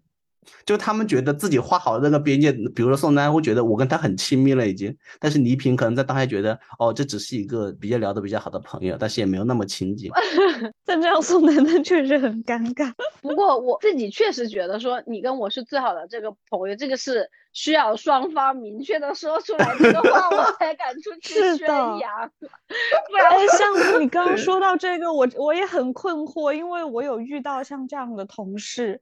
[0.65, 10.11] 就他们觉得自己画好的那个边界，比如说宋丹丹会觉得我跟他很亲密了已经，但是倪萍可能在当下觉得哦，这只是一个比较聊得比较好的朋友，但是也没有那么亲近。
[10.85, 12.91] 但这样宋丹丹确实很尴尬。
[13.21, 22.29] 不过我自己确实觉得说你跟我是最好的这个朋友，这个是需要双方明确的说出来这个话，我才敢出去宣是的扬。
[22.39, 29.01] 不然哎，像 你刚刚说到这个，我我也很困惑，因为我有遇到像这样的同事，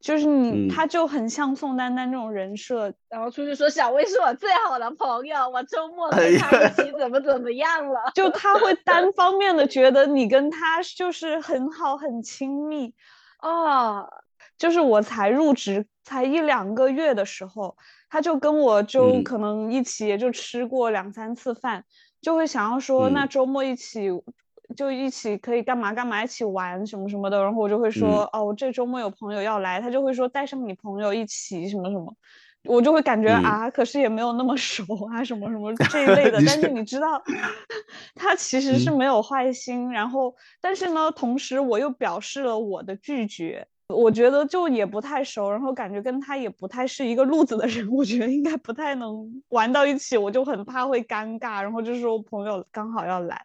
[0.00, 0.68] 就是你，嗯。
[0.68, 8.10] 他就很像宋丹丹这种人设，然后出去说小薇是我最好的朋友，我周末哎跟他一起怎么怎么样了。
[8.14, 12.94] 就他会单方面的觉得你跟他就是很好很亲密，
[13.42, 14.08] 哦，
[14.56, 17.76] 就是我才入职才一两个月的时候，
[18.08, 19.24] 他就跟我就嗯。
[19.24, 21.84] 可能一起也就吃过两三次饭，
[22.22, 23.28] 就会想要说那嗯。
[23.28, 24.08] 周末一起
[24.76, 27.42] 就一起可以干嘛干嘛，一起玩什么什么的。
[27.42, 32.14] 然后我就会说嗯哦，我这周末有朋友要来，他就会说带上你朋友一起什么什么。
[32.64, 36.38] 我就会感觉嗯啊，可是也没有那么熟啊，什么什么这一类的。
[36.40, 37.22] 你但是是你知道，
[38.14, 43.66] 他其实是嗯没有坏心，然后但是呢，同时我又表示了我的拒绝。
[43.88, 51.60] 我觉得就也不太熟，然后感觉跟他也不太是一个路子的人， 我觉得应该不太能玩到一起，我就很怕会尴尬。
[51.60, 53.42] 然后就是我朋友刚好要来，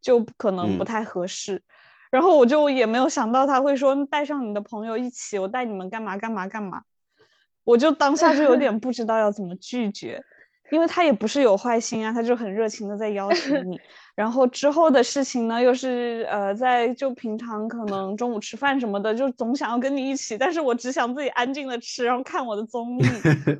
[0.00, 1.62] 就可能不嗯太合适。
[2.10, 6.82] 然后我就也没有想到他会说带上你的朋友一起，我带你们干嘛干嘛干嘛。
[7.62, 10.20] 我就当下就有 点不知道要怎么拒绝，
[10.70, 13.78] 因为他也不是有坏心啊，他就很热情的在邀 请你。
[14.16, 23.02] 然后之后的事情呢，又是呃，在就平常可能中午吃饭什么的，就总想要跟你一起，但是我只想自己安静的吃，然后看我的综艺，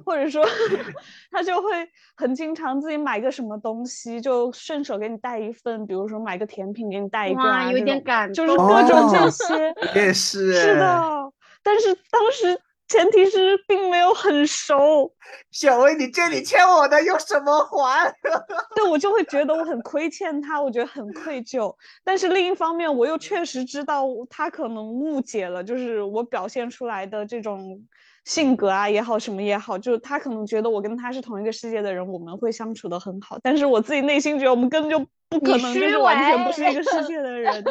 [0.04, 0.44] 或者说
[1.32, 1.68] 他就会
[2.14, 9.74] 很经常自己买个什么东西，就顺手给你带一份，比如说买个甜品给你带一个啊，哇，有点感就是各种这哦些。
[9.94, 11.32] 我也是，是，的，
[11.62, 12.60] 但是当时
[12.90, 15.14] 前提是并没有很熟，
[15.52, 18.12] 小薇，你这里欠我的有什么还？
[18.74, 21.72] 对我就会觉得我很亏欠他，我觉得很愧疚。
[22.02, 27.80] 但是另一方面，我又确实知道他可能误解了，就是我表现出来的这种
[28.24, 33.38] 性格啊也好，什么也好，就是他可能觉得我跟他是同一个世界的人，我们会相处的很好。
[33.42, 34.98] 但是我自己内心觉得我们根本就
[35.28, 37.64] 不可能，就虚是完全不是一个世界的人，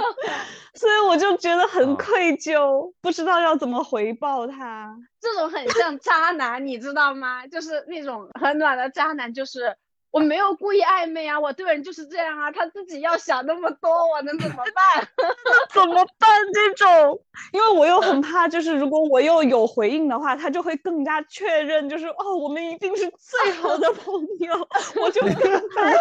[0.74, 4.96] 所以我就觉得很哦愧疚，不知道要怎么回报他。
[5.22, 7.46] 这种很像渣男，你知道吗？
[7.48, 9.76] 就是那种很暖的渣男，就是
[10.12, 15.08] 我没有故意暧昧啊，我对人就是这样啊，他自己要想那么多，我能怎么办？
[15.74, 16.30] 怎么办？
[16.54, 17.22] 这种，
[17.54, 24.68] 因为我又很怕，就是如果我又有回应的话，他就会更加确认，就是哦，我们一定是最好的朋友，
[25.02, 25.98] 我就更害 怕，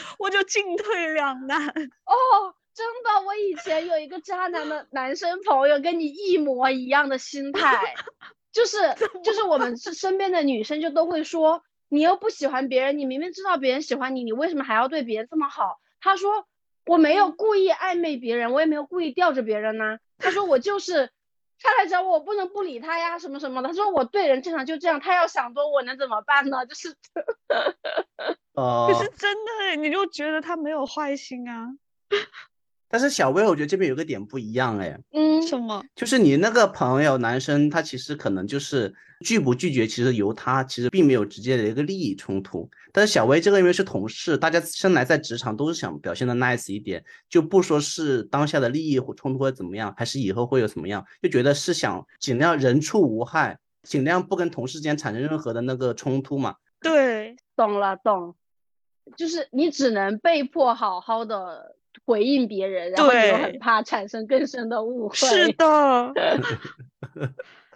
[0.18, 1.68] 我就进退两难。
[1.68, 7.94] 哦，真的，我以前有一个渣男的男生朋友，跟你一模一样的心态，
[8.52, 8.78] 就是
[9.22, 15.78] 就是我们身边的女生就都会说，你又不喜欢别人，你明明知道别人喜欢你，你为什么还要对别人这么好？
[16.00, 16.46] 他说
[16.86, 21.10] 我没有故意暧昧别人，我也没有故意吊着别人呐、他说我就是。
[21.62, 23.68] 他来找我，我不能不理他呀，什么什么的。
[23.68, 26.64] 他说我对人正常就这样，他要想多，我能怎么办呢？
[26.64, 26.96] 就是
[28.54, 31.66] 哦 可是真的欸，你就觉得他没有坏心啊？
[32.92, 35.80] 但是小薇，我觉得这边有个点不一样，哎，嗯，什么？
[35.94, 42.68] 就是你那个朋友男生，他其实可能就是拒不拒绝，其实由他其实并没有直接的一个利益冲突。
[42.92, 56.56] 但是小薇这个因为是同事，大家生来在职场都是想表现的 nice 一点，就不说是当下的利益或冲突或怎么样，还是以后会有怎么样，就觉得是想尽量人畜无害，尽量不跟同事之间产生任何的那个冲突嘛。
[56.80, 58.34] 对，懂了，懂，
[59.16, 65.14] 就是你只能被迫好好的回应别人，然后你又很怕产生更深的误会。
[65.14, 65.64] 是的，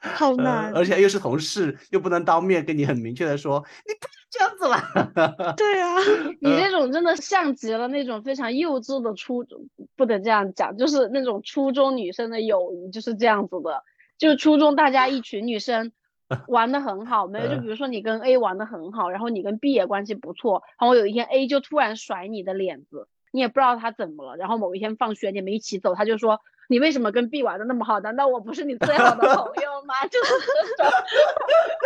[0.01, 0.73] 好呃难。
[0.75, 5.55] 而且又是同事，又不能当面跟你很明确的说，你不能这样子了。
[5.57, 5.97] 对啊，
[6.41, 13.83] 你这种真的像极了那种非常幼稚的初中，不能这样讲，就是那种初中女生的友谊就是这样子的。
[14.17, 15.93] 就是初中大家一群女生
[16.49, 27.99] 玩的很好，没有就比如说你跟 A 玩的很好，然后你跟 B 也关系不错，然后有一天 A 就突然甩你的脸子，你也不知道他怎么了，然后某一天放学你们一起走，他就说你为什么跟 B 玩的那么好？
[27.99, 29.95] 难道我不是你最好的朋友吗？
[30.07, 30.35] 就是
[30.77, 30.93] 这种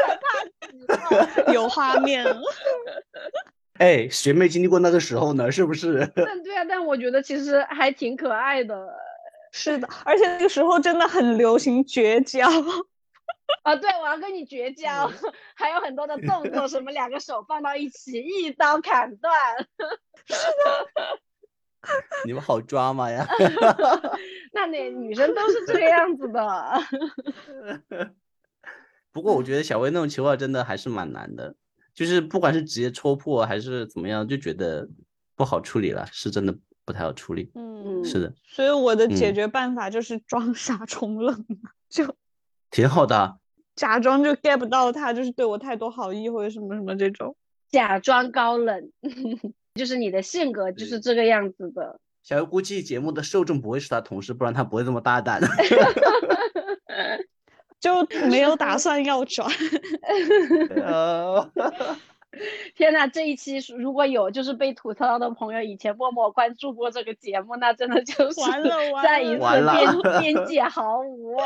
[0.06, 1.52] 害怕极了。
[1.54, 2.38] 有 画面了。
[3.78, 6.06] 哎，学妹经历过那个时候呢，是不是？
[6.14, 8.86] 但对啊，但我觉得其实还挺可爱的。
[9.50, 12.46] 是的，而且那个时候真的很流行绝交。
[13.62, 15.10] 啊，对，我要跟你绝交，
[15.56, 19.32] 还有很多的动作，什么两个手放到一起，一刀砍断。
[22.24, 23.26] 你们好抓马呀！
[24.52, 28.12] 那那女生都是这个样子的。
[29.12, 31.54] 不过我觉得小薇那种情况真的还是蛮难的，
[31.94, 34.88] 就是不管是直接戳破还是怎么样，就觉得
[35.36, 37.50] 不好处理了，是真的不太好处理。
[37.54, 42.14] 嗯，是的，所以我的解嗯决办法就是装傻充愣嘛，就
[42.70, 43.38] 挺好的。
[43.74, 47.36] 假装就 get 不到他，就是对我太多好意或者什么什么这种。
[47.70, 48.90] 假装高冷，
[49.78, 51.98] 就是你的性格就是这个样子的。
[52.22, 55.40] 小优估计节目的受众不会是他同事，不然他不会这么大胆。
[57.80, 59.48] 就没有打算要转。
[62.30, 62.38] 呃，
[62.76, 71.36] 天呐，这一期如果有就是被吐槽到的朋友，以前默默关注过这个节目，那真的就是完了完再一次了边边界毫无。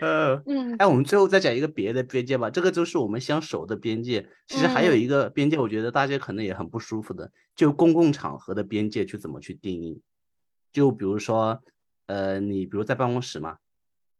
[0.00, 4.26] 呃， 嗯哎，我们最后再讲一个别的边界吧，这个就是我们相守的边界。
[4.46, 10.02] 其实还有嗯一个边界，我觉得大家可能也很不舒服的，就公共场合的边界去怎么去定义。
[10.72, 11.62] 就比如说，
[12.06, 13.58] 呃，你比如在办公室嘛，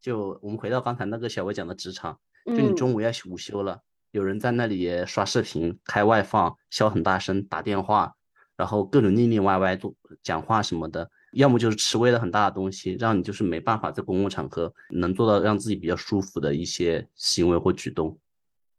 [0.01, 3.81] 就我们回到刚才那个小薇讲的职场，就你嗯中午要午休了，
[4.11, 8.15] 有人在那里刷视频、开外放、笑很大声、打电话，
[8.55, 9.93] 然后各种腻腻歪歪做
[10.23, 18.17] 讲话什么的，要么就是吃味了很大的东西，让你就是没办法在公共场合能做到让自己比较舒服的一些行为或举动。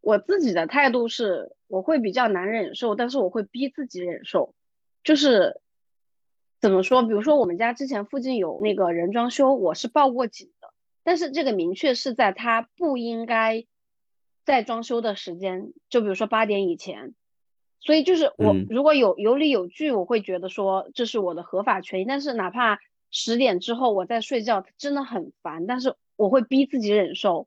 [0.01, 4.55] 我自己的态度是，我会比较难忍受，但是我会逼自己忍受。
[5.05, 5.61] 就是
[6.61, 7.03] 怎么说？
[7.03, 10.72] 比如说我们家之前附近有那个人装修，我是报过警的，
[11.05, 13.66] 但是这个明确是在他不应该
[14.49, 17.14] 在装修的时间，就比如说八点以前。
[17.80, 22.07] 所以就是我嗯如果有有理有据，我会觉得说这是我的合法权益。
[22.07, 22.80] 但是哪怕
[23.11, 27.46] 十点之后我在睡觉，真的很烦，但是我会逼自己忍受。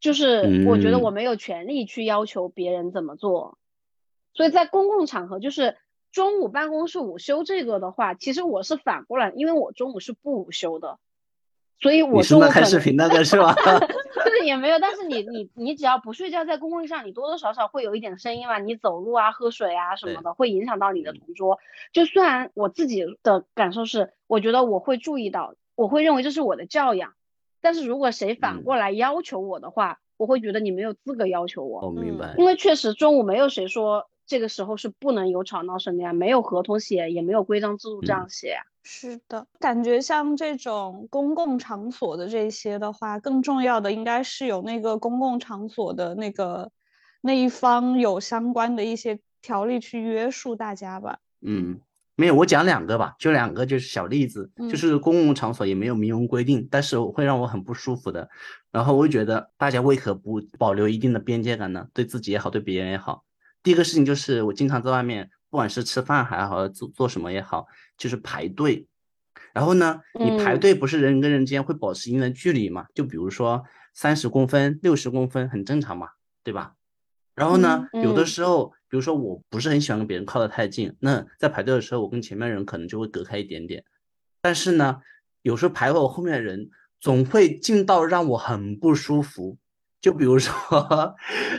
[0.00, 3.56] 就是我觉得嗯我没有权利去要求别人怎么做，
[4.34, 5.78] 所以在公共场合，就是
[6.12, 10.98] 中午办公室午休这个的话，其实我是反过来，因为我中午是不午休的，
[11.82, 13.52] 所以我你是中午可能那看视频那个是吧？
[14.24, 21.58] 就是也没有，但是你你你只要不睡觉，在公共上你多多少少会有一点声音嘛，你走路啊、喝水啊什么的，会影响到你的嗯同桌。
[21.92, 27.14] 就虽然我自己的感受是，我觉得我会注意到，我会认为这是我的教养，
[27.60, 31.80] 但是如果谁反嗯过来要求我的话，我会觉得你没有资格要求我。
[31.80, 32.44] 我明嗯白因。
[32.44, 38.62] 为确实中午没有谁说这个时候是不能有吵闹声的呀，没有合同写，也没有规章制度这样写呀。
[38.82, 46.70] 是的，感觉像这种公共场所的这些的话，更重要的应该是有那个公共场所的那个
[47.20, 51.18] 那一方有相关的一些条例去约束大家吧。
[51.40, 51.80] 嗯，
[52.16, 58.28] 没有，我讲两个吧，就两个就是小例子，就嗯是公共场所也没有明文规定，但是会让我很不舒服的。
[58.70, 61.86] 然后我就觉得大家为何不保留一定的边界感呢？
[61.94, 63.24] 对自己也好，对别人也好。
[63.62, 67.66] 第一个事情就是我经常在外面，不管是吃饭还好，做做什么也好，
[67.98, 68.86] 就是排队。
[69.52, 72.86] 然后呢，你排嗯队不是人跟人之间会保持一定的距离嘛？
[72.94, 76.08] 就比如说三十公分、六十公分，很正常嘛，
[76.42, 76.76] 对吧？
[77.34, 83.84] 然后呢，有的嗯时候，比如说我不是很喜欢跟别人靠得太近，那在排队的时候，我跟前面人可能就会隔开一点点。
[84.40, 85.02] 但是呢，
[85.42, 89.58] 有时候排我后面的人总会近到让我很不舒服。
[90.02, 90.52] 就比如说，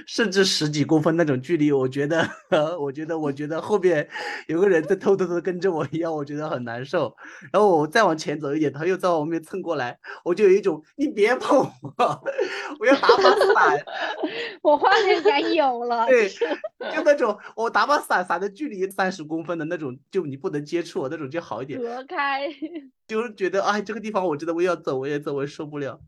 [0.06, 2.30] 甚至十几公分那种距离，我觉得，
[2.78, 4.08] 我觉得，我觉得后面
[4.48, 7.16] 有个人在偷偷的跟着我一样，我觉得很难受。
[7.54, 11.94] 然后我再往前走一点，他又在我后面蹭过来，我就有一种你别碰我，
[12.80, 13.80] 我要打把伞。
[14.62, 21.80] 我画面感有了，对就那种我打把伞，伞的距离三十公分的那种，就你不能接触我那种就好一点。
[21.82, 22.50] 隔开。
[23.08, 26.02] 就是觉得哎，这个地方我真的我要走，我也走，我也受不了，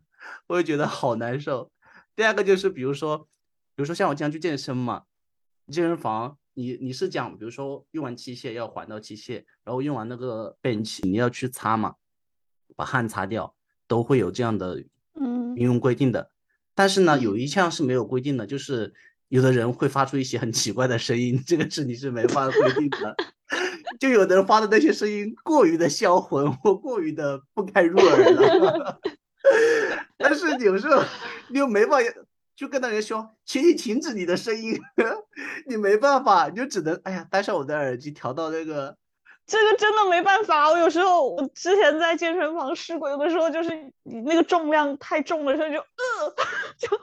[0.48, 1.72] 我也觉得好难受。
[2.16, 3.18] 第二个就是比如说，
[3.76, 5.03] 比如说像我经常去健身嘛，
[5.68, 11.95] 健身房你你是讲，比如说用完器械要还到器械，然后用完那个 bench 你要去擦嘛，
[12.76, 13.53] 把汗擦掉，
[13.88, 14.84] 都会有这样的
[15.20, 16.32] 嗯明文规定的。
[16.74, 18.93] 但是呢，有一项是没有规定的，就是
[19.28, 23.16] 有的人会发出一些很奇怪的声音，这个是你是没法规定的。
[23.99, 28.99] 就有的人发的那些声音过于的销魂或过于的不堪入耳了，
[30.18, 31.01] 但是有时候
[31.50, 32.12] 你又没办法
[32.56, 34.80] 就跟那人说，请你停止你的声音，
[35.68, 38.96] 你没办法，你就只能哎呀戴上我的耳机调到那个
[39.46, 43.70] 这个真的没办法，我有时候我之前在健身房试过，有的时候就是
[44.04, 46.34] 你那个重量太重的时候就呃
[46.80, 46.98] 就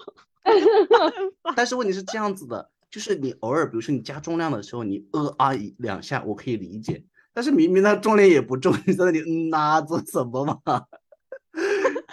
[1.55, 7.05] 但是问题是这样子的，就是你偶尔，比如说你加重量的时候，你呃啊一两下，我可以理解。
[7.35, 10.85] 但是明明那重量也不重，你在那里嗯呐、做什么嘛？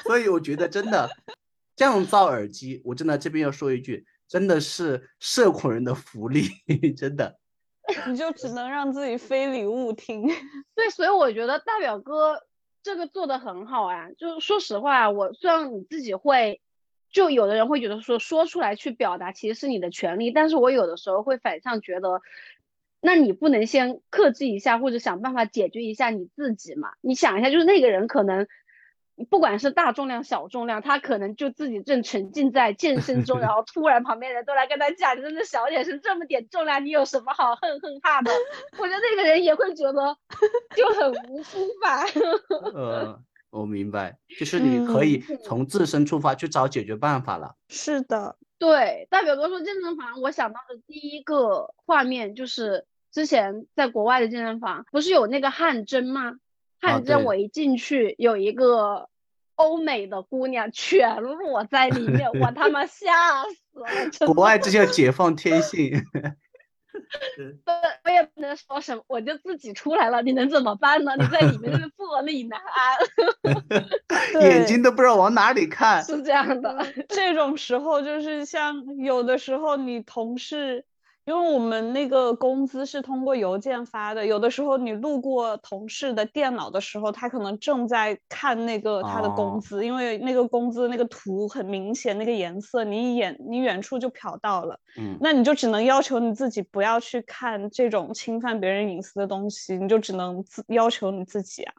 [0.03, 1.09] 所以我觉得真的
[1.79, 6.41] 降噪耳机，我真的这边要说一句，真的是社恐人的福利，
[6.97, 7.39] 真的。
[8.05, 10.27] 你就只能让自己非礼勿听。
[10.75, 12.43] 对，所以我觉得大表哥
[12.83, 14.09] 这个做的很好啊。
[14.17, 16.59] 就是说实话，我虽然你自己会，
[17.09, 22.21] 就有的人会觉得说说出来去表达其实是你的权利，但是我有的时候会反向觉得，
[22.99, 26.89] 那你不能先克制一下，或者想办法解决一下你自己嘛？
[26.99, 28.49] 你想一下，就是那个人可能。
[29.25, 38.31] 不管是大重量、小重量，他可能就自己正沉浸在健身中， 然后突然旁边人都来跟他讲：“你真的小点声，这么点重量，你有什么好恨恨怕的？”
[38.77, 40.15] 我觉得那个人也会觉得
[40.75, 42.03] 就很无辜吧。
[42.73, 43.19] 呃，
[43.51, 47.55] 我明白，就是你可以从自身出发去找解决办法了。
[47.67, 56.35] 是的，对，大表哥说健身房，我想到的第一个画面就是之前在国外的健身房，不是有那个汗蒸吗？
[56.81, 59.09] 汗蒸，我一进去有一个
[59.55, 63.79] 欧美的姑娘全裸在里面，我他妈吓死
[64.25, 64.33] 了！
[64.33, 66.01] 国外这叫解放天性。
[67.63, 67.71] 不，
[68.05, 71.13] 我也不能说什么，我就自己出来了，你能怎么办呢？
[71.17, 76.03] 你在里面就是 坐立难安， 眼睛都不知道往哪里看。
[76.03, 80.85] 是这样的，这种时候就是像有的时候你同事。
[81.29, 101.73] 因为我们那个工资是通过邮件发的，有的时候你路过同事的电脑的时候，他可能正在看那个他的工资，因为那个工资那个图很明显，那个颜色你眼你远处就瞟到了，嗯，那你就只能要求你自己不要去看这种侵犯别人隐私的东西，你就只能自要求你自己啊。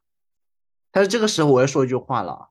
[0.92, 2.51] 但是这个时候我要说一句话了，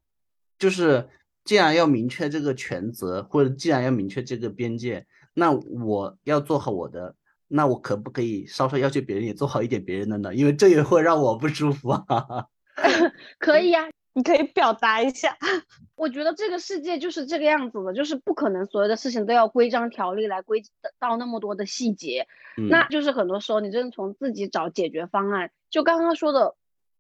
[0.58, 1.08] 就是
[1.46, 5.08] 既然要明确这个权责，或者既然要明确这个边界。
[5.34, 7.16] 那我要做好我的，
[7.48, 10.36] 那我可不可以稍稍要求别人也做好一点别人的呢？
[10.36, 12.48] 因为这也会让我不舒服啊。
[13.40, 15.38] 可以呀，你可以表达一下。
[15.96, 20.64] 我觉得这个世界就是这个样子的，就是不可能所有的事情都要规章条例来规
[20.98, 22.28] 到那么多的细节。
[22.70, 25.52] 那就是很多时候你真的从自己找解决方案。
[25.70, 26.56] 就刚刚说的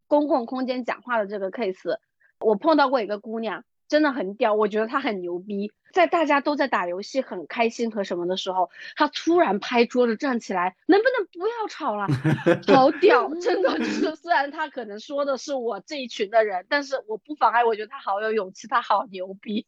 [0.07, 1.97] 公共空间讲话的这个 case，
[2.39, 3.63] 我碰到过一个姑娘。
[3.89, 5.73] 真的很屌，我觉得他很牛逼。
[5.91, 12.05] 在大家都在打游戏很开心和什么的时候，他突然拍桌子站起来，能不能不要吵了？
[12.71, 14.15] 好屌，真的就是。
[14.15, 19.65] 虽然他可能说的是我这一群的人，但是我不妨碍，我觉得他好有勇气，他好牛逼。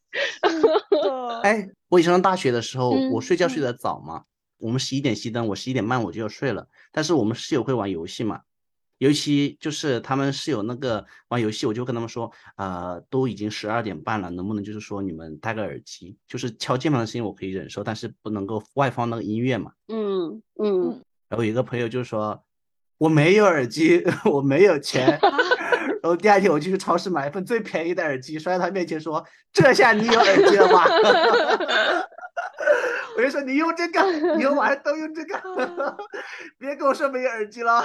[1.42, 4.22] 哎，我以前上大学的时候，我睡觉睡得早嘛，
[4.58, 6.68] 我们十一点熄灯，我十一点半我就要睡了。
[6.92, 8.42] 但是我们室友会玩游戏嘛。
[9.02, 19.72] 尤其就是他们是有那个玩游戏，我就跟他们说，呃，都已经十二点半了，能不能就是说你们戴个耳机，就是敲键盘的声音我可以忍受，但是不能够外放那个音乐嘛。
[19.88, 21.00] 嗯嗯。
[21.28, 22.44] 然后有一个朋友就说，
[22.96, 25.18] 我没有耳机， 我没有钱。
[26.00, 30.86] 然后第二天我就去超市买一份最便宜的耳机，摔在他面前说，这下你有耳机了吧？
[33.16, 35.96] 我就说你用这个，以后晚上都用这个，
[36.56, 37.82] 别跟我说没有耳机了。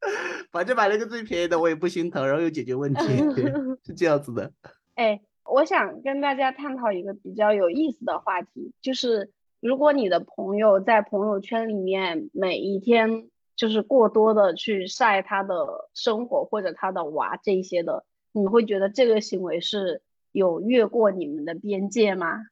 [0.52, 3.00] 反正买了个最便宜的，我也不心疼，然后又解决问题，
[3.84, 4.52] 是这样子的。
[4.94, 9.30] 哎，我想跟大家探讨一个比较有意思的话题，就是
[9.60, 22.46] 如果你的朋友在朋友圈里面每一天就是过多的去晒他的生活或者他的娃这些的，你会觉得这个行为是有越过你们的边界吗？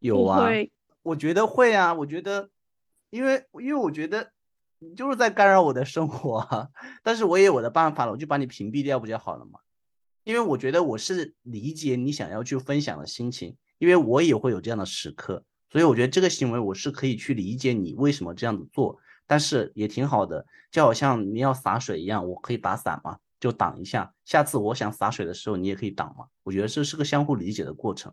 [0.00, 0.48] 有啊，
[1.02, 2.48] 我觉得会啊，我觉得，
[3.10, 4.32] 因为因为我觉得。
[4.82, 6.70] 你就是在干扰我的生活，
[7.04, 9.60] 但是我也有我的办法了，我就把你屏蔽掉不就好了吗？
[10.24, 28.10] 因为我觉得我是理解你想要去分享的心情，因为我也会有这样的时刻，所以我觉得这个行为我是可以去理解你为什么这样子做，但是也挺好的，就好像你要洒水一样，我可以打伞嘛，就挡一下，下次我想洒水的时候你也可以挡嘛，我觉得这是个相互理解的过程。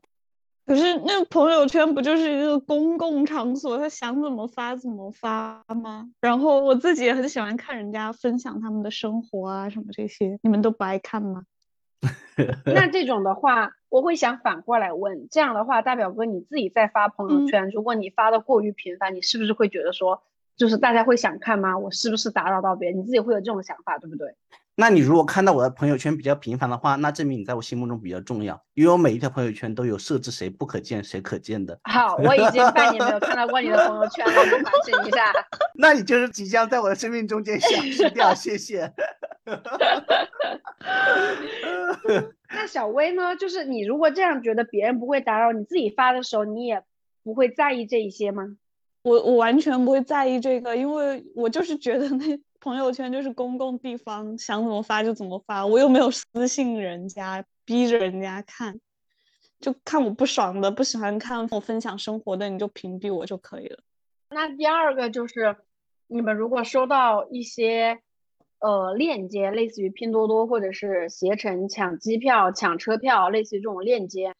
[0.67, 6.09] 可是那个朋友圈不就是一个公共场所，他想怎么发怎么发吗？
[6.19, 11.43] 然后我自己也很喜欢看人家分享他们的生活啊什么这些，你们都不爱看吗？
[12.65, 20.21] 那这种的话，我会想反过来问，这样的话，大表哥你自己在发朋友圈，如果你发的过于频繁，你是不是会觉得说，
[20.57, 21.77] 就是大家会想看吗？
[21.77, 22.99] 我是不是打扰到别人？
[22.99, 24.35] 你自己会有这种想法，对不对？
[24.79, 31.79] 那你如果看到我的朋友圈比较频繁的话，那证明你在我心目中比较重要，因为我每一条朋友圈都有设置谁不可见谁可见的。
[31.85, 35.33] 好，我已经半年没有看到过你的朋友圈了，我反省一下。
[35.73, 38.93] 那你就是即将在我的生命中间消 失掉，谢谢。
[42.49, 43.35] 那小薇呢？
[43.35, 46.83] 就是你如果这样觉得别人不会打扰，你自己发的时候，你也
[47.23, 48.43] 不会在意这一些吗？
[49.01, 52.39] 我我完全不会在意这个，因为我就是觉得那。
[52.67, 58.77] 朋友圈就是公共地方，想怎么发就怎么发，我又没有私信人家，逼着人家看，
[59.61, 63.79] 就看我不爽的，不喜欢看我分享生活的，你就屏蔽我就可以了。
[64.31, 65.55] 那第二个就是，
[66.07, 68.01] 你们如果收到一些
[68.59, 74.33] 呃链接，类似于拼多多或者是携程抢机票、抢车票，类似于这种链接，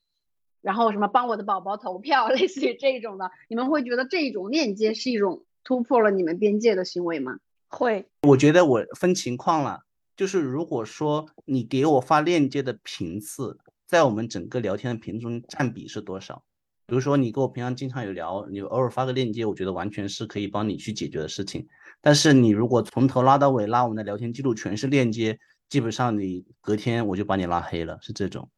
[0.62, 7.40] 然后什么帮我的宝宝投票， 类似于这种的，你们会觉得这种链接是一种突破了你们边界的行为吗？
[7.68, 9.82] 会，我觉得我分情况了，
[10.16, 16.44] 就是如果说你给我发链接的频次，在我们整个聊天的频中占比是多少？
[16.86, 21.68] 比如说你跟我平常经常有聊，你偶尔发个链接，我觉得完全是可以帮你去解决的事情。
[22.00, 25.38] 但是你如果从头拉到尾拉我们的聊天记录全是链接，
[25.68, 28.50] 基本上你隔天我就把你拉黑了，是这种。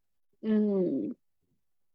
[0.41, 1.15] 嗯，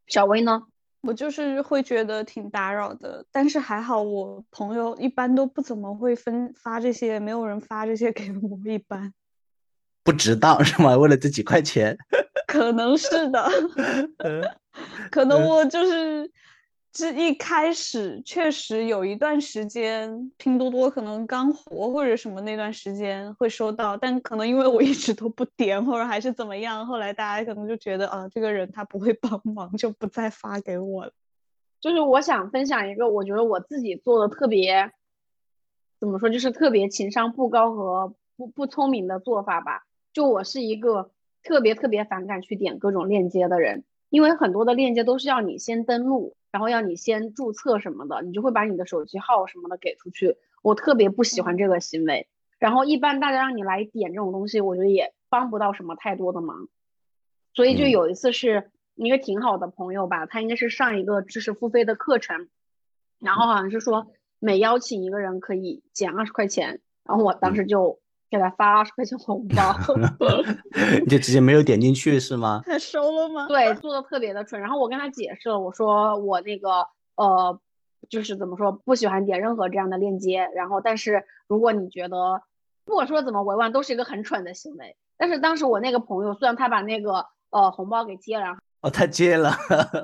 [0.07, 0.63] 小薇呢？
[1.05, 9.13] 我就是会觉得挺打扰的，但是还好我朋友一般都不怎么会分发这些，没有人发这些给我，一般。
[10.03, 10.95] 不值当 是吗？
[10.97, 11.97] 为了这几块钱，
[12.47, 13.49] 可能是的，
[15.11, 16.29] 可能我就是
[16.97, 31.11] 这一开始确实有一段时间拼多多可能刚火或者什么那段时间会收到，但可能因为我一直都不点或者还是怎么样，后来大家可能就觉得啊这个人他不会帮 忙，就不再发给我了。
[31.81, 34.93] 就是我想分享一个我觉得我自己做的特别
[35.99, 39.83] 怎么说，就是特别情商不高和不不聪明的做法吧。
[40.13, 41.11] 就我是一个
[41.43, 50.37] 特别特别反感去点各种链接的人，因为很多的链接都是要你先登录，然后要你先注册什么的，你就会把你的手机号什么的给出去。
[50.61, 52.27] 我特别不喜欢这个行为。
[52.59, 56.69] 然后一般大家让你来点这种东西，我觉得也帮不到什么太多的忙。
[57.53, 62.47] 所以就有一次是一个挺好的朋友吧，他应该是上一个知识付费的课程，
[63.19, 64.07] 然后好像是说
[64.39, 67.99] 每邀请一个人可以减二十块钱，然后我当时就。
[68.29, 69.73] 给他发二十块钱红包，
[71.01, 72.61] 你就直接没有点进去是吗？
[72.65, 73.47] 他收了吗？
[73.47, 74.59] 对，做的特别的蠢。
[74.59, 77.59] 然后我跟他解释了，我说我那个呃，
[78.09, 80.49] 就是怎么说，不喜欢点任何这样的链接。
[80.55, 82.41] 然后，但是如果你觉得，
[82.83, 84.97] 不管说怎么委婉，都是一个很蠢的行为。
[85.17, 89.55] 但是当时我那个朋友，虽然他把那个呃红包给接了，哦，他接了，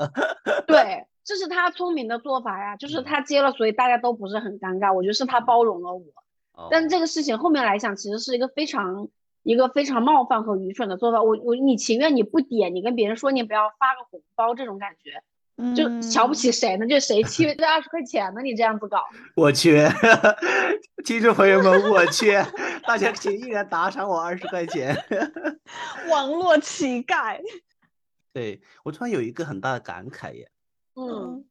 [0.65, 4.93] 对，这是他聪明的做法呀，就是他接了，所以大家都不是很尴尬。
[4.93, 6.03] 我觉得是他包容了我。
[6.69, 9.07] 但这个事情后面来讲，其实是一个非常
[9.43, 11.21] 一个非常冒犯和愚蠢的做法。
[11.21, 15.23] 我我你情愿你不点，你跟别人说你不要发个红包，这种感觉，
[15.75, 16.85] 就瞧不起谁呢？
[16.85, 18.41] 就谁缺这二十块钱呢？
[18.41, 19.03] 你这样子搞，
[19.35, 19.89] 我缺，
[21.05, 22.45] 听众朋友们，我缺，
[22.83, 24.95] 大家请依然打赏我二十块钱。
[26.11, 27.39] 网络乞丐。
[28.33, 30.49] 对我突然有一个很大的感慨耶，
[30.95, 31.45] 嗯，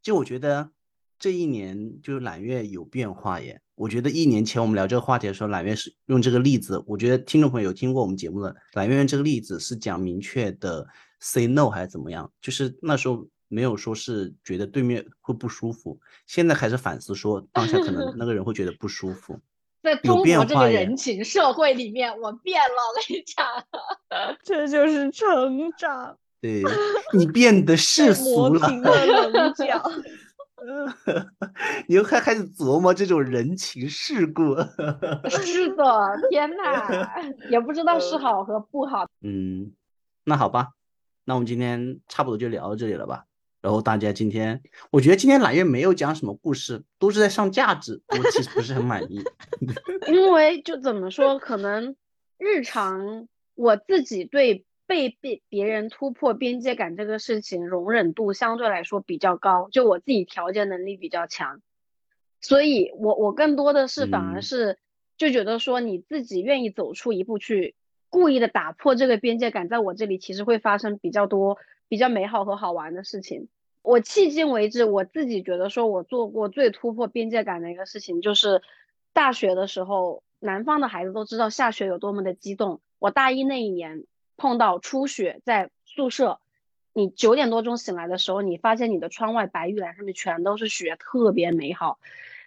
[0.00, 0.70] 就我觉得
[1.18, 3.60] 这一年就是揽月有变化耶。
[3.74, 6.82] 我觉得一年前我们聊这个话题的时候，揽月是用这个例子。
[6.86, 10.86] 我觉得听众朋友有听过我们节目的，揽月用这个例子是讲明确的
[11.20, 12.30] say no 还是怎么样？
[12.40, 19.38] 就是那时候没有说是觉得对面会不舒服，现在开始反思说当下可能那个人会觉得不舒服。
[19.82, 23.46] 在中国这个人情社会里面，我变了，我跟你讲，
[24.44, 26.16] 这就是成长。
[26.42, 26.62] 对
[27.12, 28.68] 你变得世俗了。
[30.64, 31.26] 棱角。
[31.86, 34.54] 你又开开始琢磨这种人情世故，
[35.30, 35.84] 是的，
[36.30, 39.06] 天哪，也不知道是好和不好。
[39.22, 39.72] 嗯，
[40.24, 40.70] 那好吧，
[41.24, 43.24] 那我们今天差不多就聊到这里了吧。
[43.60, 44.60] 然后大家今天，
[44.90, 49.22] 我觉得今天揽月没有讲什么故事，都是在上价值，我其实不是很满意。
[50.08, 51.94] 因为就怎么说，可能
[52.38, 54.64] 日常我自己对。
[54.92, 61.62] 被别别人突破边界感这个事情，容忍度相对来说比较高，就我自己调节能力比较强，
[62.42, 64.78] 所以我我更多的是反而是
[65.16, 67.74] 就觉得说你自己愿意走出一步去
[68.10, 71.56] 故意的打破这个边界感，在我这里其实会发生比较多
[71.88, 73.48] 比较美好和好玩的事情。
[73.80, 78.60] 我迄今为止我自己觉得说我做过最突破边界感的一个事情，就是
[79.14, 82.82] 大学的时候，南方的孩子都知道下雪有多么的激动。
[82.98, 84.04] 我大一那一年。
[84.42, 86.40] 碰到初雪，在宿舍，
[86.92, 92.00] 你九点多钟醒来的时候，你发现你的窗外白玉兰上面全都是雪，特别美好。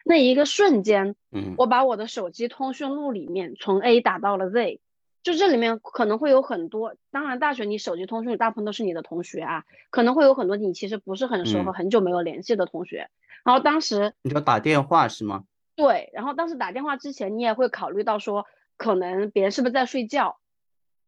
[0.04, 4.82] 那一个瞬间，嗯，我把我的手机通讯录里面从 A 打到了 Z，
[5.24, 13.10] 就这里面可能会有很多，当然大学你手机通讯录大部分都是你的同学啊，可能会有很多你其实不是很熟和很久没有联系的同学。
[13.46, 15.46] 然后当时你要打电话是吗？
[15.78, 20.40] 对，然后当时打电话之前，你也会考虑到说，可能别人是不是在睡觉。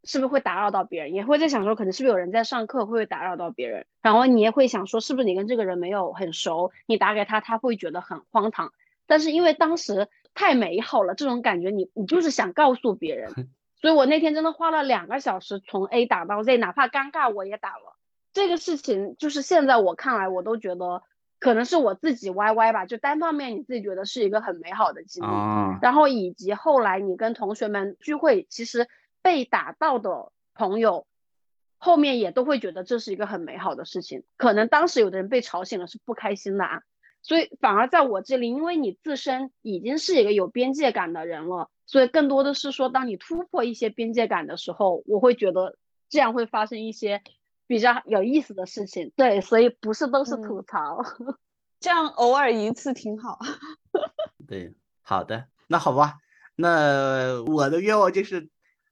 [0.08, 1.14] 是不是会打扰到别人？
[1.14, 3.86] 也会在想说，可能是不是有人在上课，会不会打扰到别人？
[4.02, 8.72] 然后你也会想说，是不是你跟这个人没有很熟，你打给他，他会觉得很荒唐。
[9.06, 13.32] 但是因为当时太美好了，这种感觉，你你就是想告诉别人。
[13.80, 17.98] 所以我那天真的花了两个小时从 A 打到 Z，哪怕尴尬我也打了。
[18.34, 21.04] 这个事情就是现在我看来，我都觉得
[21.40, 25.28] 可能是我自己 YY 吧，就单方面你自己觉得是一个很美好的经历。
[25.82, 28.88] 然后以及后来你跟同学们聚会，其实。
[29.28, 31.06] 被打到的朋友，
[31.78, 34.24] 后面也都会觉得这是一个很美好的事情。
[34.38, 36.84] 可能当时有的人被吵醒了是不开心的啊，
[37.22, 45.76] 所以反而在我这里，因为你自身已经是一个有边界感的人了，所以更多的是说，当你突破一些边界感的时候，我会觉得
[46.08, 47.22] 这样会发生一些
[47.68, 49.12] 比较有意思的事情。
[49.18, 51.04] 对，所以不是都是吐槽，
[51.82, 53.40] 这样偶尔一次挺好。
[54.48, 56.20] 对，好的，那好吧，
[56.56, 58.48] 那我的愿望就是。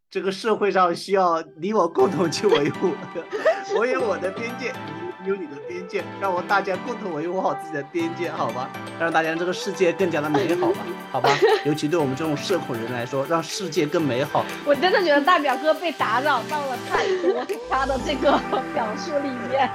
[0.10, 2.92] 这个社会上需要你我共同去维护。
[3.78, 4.74] 我有我的边界，
[5.24, 8.70] 你有你的边边界，让我大家共同维护好自己的边界，好吧？
[9.00, 10.78] 让大家这个世界更加的美好吧，
[11.12, 11.30] 好吧？
[11.66, 14.46] 尤其对我们这种社恐人来说，让世界更美好。
[14.66, 18.40] 我真的觉得大表哥被打扰到了太多，他的这个
[18.74, 19.70] 表述里面。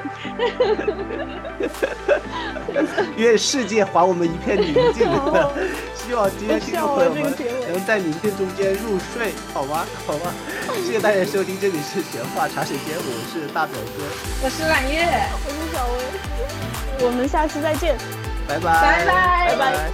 [3.17, 5.09] 愿世界还我们一片宁静。
[5.95, 7.33] 希望今天听众朋友们
[7.69, 9.87] 能在宁静中间入睡，好吗？
[10.07, 10.33] 好吗？
[10.85, 14.03] 谢谢大家收听，这里是闲话茶水间，我是大表哥，
[14.43, 15.07] 我是揽月，
[15.45, 16.00] 我是小薇，
[17.03, 17.97] 我们下期再见，
[18.47, 19.91] 拜拜，拜拜，拜拜。